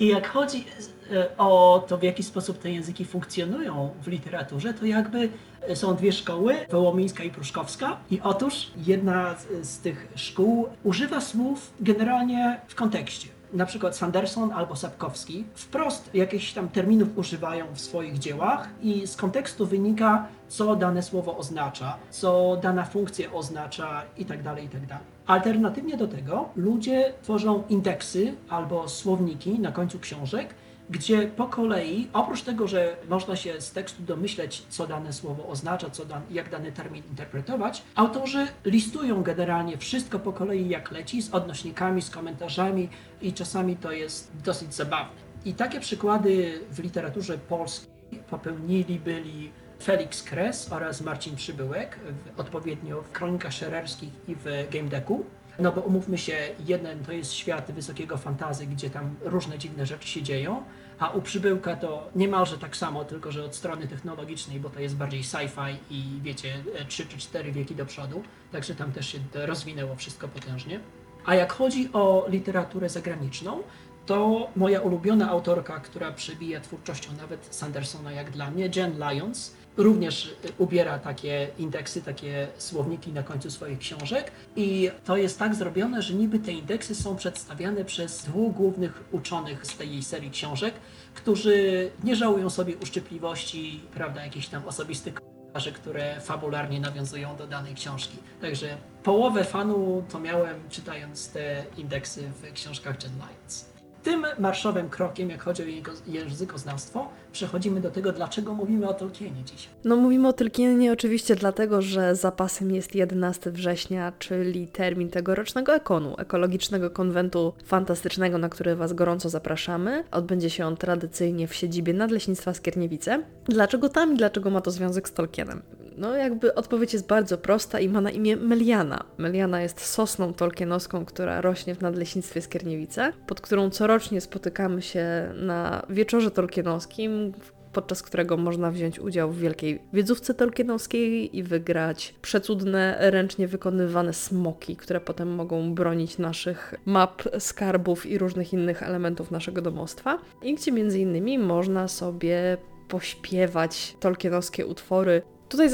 I 0.00 0.06
jak 0.06 0.28
chodzi 0.28 0.64
e, 1.12 1.36
o 1.38 1.84
to, 1.88 1.98
w 1.98 2.02
jaki 2.02 2.22
sposób 2.22 2.58
te 2.58 2.70
języki 2.70 3.04
funkcjonują 3.04 3.90
w 4.02 4.08
literaturze, 4.08 4.74
to 4.74 4.86
jakby 4.86 5.28
są 5.74 5.94
dwie 5.94 6.12
szkoły, 6.12 6.54
Wołomińska 6.70 7.24
i 7.24 7.30
Pruszkowska. 7.30 7.96
I 8.10 8.20
otóż 8.20 8.70
jedna 8.76 9.34
z, 9.38 9.68
z 9.68 9.78
tych 9.78 10.08
szkół 10.14 10.68
używa 10.84 11.20
słów 11.20 11.72
generalnie 11.80 12.60
w 12.68 12.74
kontekście. 12.74 13.28
Na 13.52 13.66
przykład 13.66 13.96
Sanderson 13.96 14.52
albo 14.52 14.76
Sapkowski 14.76 15.44
wprost 15.54 16.10
jakichś 16.14 16.52
tam 16.52 16.68
terminów 16.68 17.08
używają 17.18 17.66
w 17.74 17.80
swoich 17.80 18.18
dziełach 18.18 18.68
i 18.82 19.06
z 19.06 19.16
kontekstu 19.16 19.66
wynika, 19.66 20.26
co 20.48 20.76
dane 20.76 21.02
słowo 21.02 21.38
oznacza, 21.38 21.96
co 22.10 22.58
dana 22.62 22.84
funkcja 22.84 23.32
oznacza 23.32 24.02
itd. 24.18 24.56
itd. 24.62 24.98
Alternatywnie 25.26 25.96
do 25.96 26.08
tego 26.08 26.48
ludzie 26.56 27.12
tworzą 27.22 27.62
indeksy 27.68 28.34
albo 28.48 28.88
słowniki 28.88 29.58
na 29.58 29.72
końcu 29.72 29.98
książek, 29.98 30.54
gdzie 30.90 31.26
po 31.36 31.46
kolei, 31.46 32.08
oprócz 32.12 32.42
tego, 32.42 32.68
że 32.68 32.96
można 33.08 33.36
się 33.36 33.60
z 33.60 33.72
tekstu 33.72 34.02
domyśleć, 34.02 34.62
co 34.68 34.86
dane 34.86 35.12
słowo 35.12 35.48
oznacza, 35.48 35.90
co 35.90 36.04
dan, 36.04 36.22
jak 36.30 36.50
dany 36.50 36.72
termin 36.72 37.02
interpretować, 37.10 37.82
autorzy 37.94 38.46
listują 38.64 39.22
generalnie 39.22 39.78
wszystko 39.78 40.18
po 40.18 40.32
kolei 40.32 40.68
jak 40.68 40.90
leci, 40.90 41.22
z 41.22 41.34
odnośnikami, 41.34 42.02
z 42.02 42.10
komentarzami 42.10 42.88
i 43.22 43.32
czasami 43.32 43.76
to 43.76 43.92
jest 43.92 44.30
dosyć 44.44 44.74
zabawne. 44.74 45.20
I 45.44 45.54
takie 45.54 45.80
przykłady 45.80 46.60
w 46.70 46.78
literaturze 46.78 47.38
polskiej 47.38 47.90
popełnili 48.30 48.98
byli 48.98 49.50
Felix 49.82 50.22
Kres 50.22 50.72
oraz 50.72 51.00
Marcin 51.00 51.36
Przybyłek, 51.36 51.98
odpowiednio 52.36 53.02
w 53.02 53.12
Kronikach 53.12 53.52
Szererskich 53.52 54.12
i 54.28 54.34
w 54.34 54.44
Game 54.70 54.88
Decku. 54.88 55.24
No 55.60 55.72
bo 55.72 55.80
umówmy 55.80 56.18
się, 56.18 56.36
jeden 56.66 57.04
to 57.04 57.12
jest 57.12 57.32
świat 57.32 57.72
wysokiego 57.72 58.16
fantazy, 58.16 58.66
gdzie 58.66 58.90
tam 58.90 59.14
różne 59.20 59.58
dziwne 59.58 59.86
rzeczy 59.86 60.08
się 60.08 60.22
dzieją, 60.22 60.62
a 60.98 61.10
u 61.10 61.22
Przybyłka 61.22 61.76
to 61.76 62.08
niemalże 62.14 62.58
tak 62.58 62.76
samo, 62.76 63.04
tylko 63.04 63.32
że 63.32 63.44
od 63.44 63.56
strony 63.56 63.88
technologicznej, 63.88 64.60
bo 64.60 64.70
to 64.70 64.80
jest 64.80 64.96
bardziej 64.96 65.22
sci-fi 65.22 65.76
i 65.90 66.20
wiecie, 66.22 66.54
3 66.88 67.06
czy 67.06 67.18
4 67.18 67.52
wieki 67.52 67.74
do 67.74 67.86
przodu, 67.86 68.22
także 68.52 68.74
tam 68.74 68.92
też 68.92 69.12
się 69.12 69.18
rozwinęło 69.34 69.96
wszystko 69.96 70.28
potężnie. 70.28 70.80
A 71.26 71.34
jak 71.34 71.52
chodzi 71.52 71.90
o 71.92 72.26
literaturę 72.28 72.88
zagraniczną, 72.88 73.62
to 74.10 74.48
moja 74.56 74.80
ulubiona 74.80 75.30
autorka, 75.30 75.80
która 75.80 76.12
przebija 76.12 76.60
twórczością 76.60 77.12
nawet 77.20 77.48
Sandersona 77.50 78.12
jak 78.12 78.30
dla 78.30 78.50
mnie, 78.50 78.70
Jen 78.76 78.98
Lyons, 78.98 79.54
również 79.76 80.26
y, 80.26 80.52
ubiera 80.58 80.98
takie 80.98 81.48
indeksy, 81.58 82.02
takie 82.02 82.48
słowniki 82.58 83.12
na 83.12 83.22
końcu 83.22 83.50
swoich 83.50 83.78
książek 83.78 84.30
i 84.56 84.90
to 85.04 85.16
jest 85.16 85.38
tak 85.38 85.54
zrobione, 85.54 86.02
że 86.02 86.14
niby 86.14 86.38
te 86.38 86.52
indeksy 86.52 86.94
są 86.94 87.16
przedstawiane 87.16 87.84
przez 87.84 88.22
dwóch 88.22 88.54
głównych 88.54 89.04
uczonych 89.12 89.66
z 89.66 89.76
tej 89.76 90.02
serii 90.02 90.30
książek, 90.30 90.74
którzy 91.14 91.90
nie 92.04 92.16
żałują 92.16 92.50
sobie 92.50 92.76
uszczypliwości, 92.76 93.80
prawda, 93.94 94.24
jakichś 94.24 94.46
tam 94.46 94.68
osobistych 94.68 95.14
komentarzy, 95.14 95.72
które 95.72 96.20
fabularnie 96.20 96.80
nawiązują 96.80 97.36
do 97.36 97.46
danej 97.46 97.74
książki. 97.74 98.18
Także 98.40 98.76
połowę 99.02 99.44
fanu 99.44 100.04
to 100.12 100.20
miałem 100.20 100.68
czytając 100.70 101.28
te 101.28 101.64
indeksy 101.76 102.30
w 102.42 102.52
książkach 102.52 103.02
Jen 103.02 103.12
Lyons. 103.12 103.79
Tym 104.02 104.26
marszowym 104.38 104.88
krokiem, 104.88 105.30
jak 105.30 105.42
chodzi 105.42 105.62
o 105.62 105.66
jego 105.66 105.92
językoznawstwo, 106.06 107.08
przechodzimy 107.32 107.80
do 107.80 107.90
tego, 107.90 108.12
dlaczego 108.12 108.54
mówimy 108.54 108.88
o 108.88 108.94
Tolkienie 108.94 109.44
dzisiaj. 109.44 109.72
No 109.84 109.96
mówimy 109.96 110.28
o 110.28 110.32
Tolkienie 110.32 110.92
oczywiście 110.92 111.36
dlatego, 111.36 111.82
że 111.82 112.14
zapasem 112.14 112.70
jest 112.70 112.94
11 112.94 113.50
września, 113.50 114.12
czyli 114.18 114.66
termin 114.68 115.10
tegorocznego 115.10 115.74
ekonu, 115.74 116.14
ekologicznego 116.18 116.90
konwentu 116.90 117.52
fantastycznego, 117.64 118.38
na 118.38 118.48
który 118.48 118.76
Was 118.76 118.92
gorąco 118.92 119.28
zapraszamy. 119.28 120.04
Odbędzie 120.10 120.50
się 120.50 120.66
on 120.66 120.76
tradycyjnie 120.76 121.48
w 121.48 121.54
siedzibie 121.54 121.94
Nadleśnictwa 121.94 122.54
Skierniewice. 122.54 123.22
Dlaczego 123.44 123.88
tam 123.88 124.14
i 124.14 124.16
dlaczego 124.16 124.50
ma 124.50 124.60
to 124.60 124.70
związek 124.70 125.08
z 125.08 125.12
Tolkienem? 125.12 125.62
No 126.00 126.16
jakby 126.16 126.54
odpowiedź 126.54 126.92
jest 126.92 127.06
bardzo 127.06 127.38
prosta 127.38 127.80
i 127.80 127.88
ma 127.88 128.00
na 128.00 128.10
imię 128.10 128.36
Meliana. 128.36 129.04
Meliana 129.18 129.62
jest 129.62 129.80
sosną 129.80 130.34
tolkienowską, 130.34 131.04
która 131.04 131.40
rośnie 131.40 131.74
w 131.74 131.80
Nadleśnictwie 131.80 132.42
Skierniewice, 132.42 133.12
pod 133.26 133.40
którą 133.40 133.70
corocznie 133.70 134.20
spotykamy 134.20 134.82
się 134.82 135.32
na 135.34 135.86
wieczorze 135.90 136.30
tolkienowskim, 136.30 137.32
podczas 137.72 138.02
którego 138.02 138.36
można 138.36 138.70
wziąć 138.70 139.00
udział 139.00 139.32
w 139.32 139.38
wielkiej 139.38 139.82
wiedzówce 139.92 140.34
tolkienowskiej 140.34 141.36
i 141.36 141.42
wygrać 141.42 142.14
przecudne, 142.22 142.96
ręcznie 143.00 143.48
wykonywane 143.48 144.12
smoki, 144.12 144.76
które 144.76 145.00
potem 145.00 145.28
mogą 145.28 145.74
bronić 145.74 146.18
naszych 146.18 146.74
map, 146.86 147.22
skarbów 147.38 148.06
i 148.06 148.18
różnych 148.18 148.52
innych 148.52 148.82
elementów 148.82 149.30
naszego 149.30 149.62
domostwa. 149.62 150.18
I 150.42 150.54
gdzie 150.54 150.72
między 150.72 151.00
innymi 151.00 151.38
można 151.38 151.88
sobie 151.88 152.56
pośpiewać 152.88 153.96
tolkienowskie 154.00 154.66
utwory. 154.66 155.22
Tutaj 155.50 155.68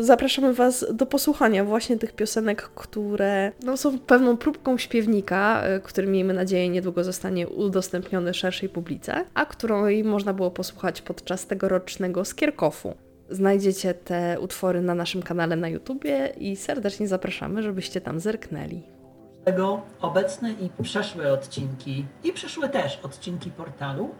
zapraszamy 0.00 0.54
Was 0.54 0.86
do 0.92 1.06
posłuchania 1.06 1.64
właśnie 1.64 1.96
tych 1.96 2.12
piosenek, 2.12 2.62
które 2.62 3.52
no, 3.64 3.76
są 3.76 3.98
pewną 3.98 4.36
próbką 4.36 4.78
śpiewnika, 4.78 5.62
y, 5.76 5.80
który 5.80 6.06
miejmy 6.06 6.34
nadzieję 6.34 6.68
niedługo 6.68 7.04
zostanie 7.04 7.48
udostępniony 7.48 8.34
szerszej 8.34 8.68
publice, 8.68 9.24
a 9.34 9.46
której 9.46 10.04
można 10.04 10.34
było 10.34 10.50
posłuchać 10.50 11.02
podczas 11.02 11.46
tegorocznego 11.46 12.24
Skierkofu. 12.24 12.94
Znajdziecie 13.30 13.94
te 13.94 14.40
utwory 14.40 14.82
na 14.82 14.94
naszym 14.94 15.22
kanale 15.22 15.56
na 15.56 15.68
YouTubie 15.68 16.32
i 16.38 16.56
serdecznie 16.56 17.08
zapraszamy, 17.08 17.62
żebyście 17.62 18.00
tam 18.00 18.20
zerknęli. 18.20 18.82
tego 19.44 19.80
obecne 20.00 20.52
i 20.52 20.82
przeszłe 20.82 21.32
odcinki, 21.32 22.04
i 22.24 22.32
przyszłe 22.32 22.68
też 22.68 23.00
odcinki 23.02 23.50
portalu 23.50 24.10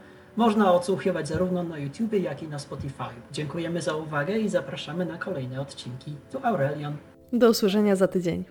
można 0.41 0.73
odsłuchiwać 0.73 1.29
zarówno 1.29 1.63
na 1.63 1.79
YouTube, 1.79 2.13
jak 2.13 2.43
i 2.43 2.49
na 2.49 2.59
Spotify. 2.59 3.05
Dziękujemy 3.33 3.83
za 3.83 3.95
uwagę 3.95 4.39
i 4.39 4.49
zapraszamy 4.49 5.07
na 5.07 5.19
kolejne 5.19 5.61
odcinki. 5.61 6.17
Tu 6.33 6.39
Aurelian. 6.43 6.97
Do 7.33 7.51
usłyszenia 7.51 7.97
za 7.97 8.09
tydzień. 8.09 8.45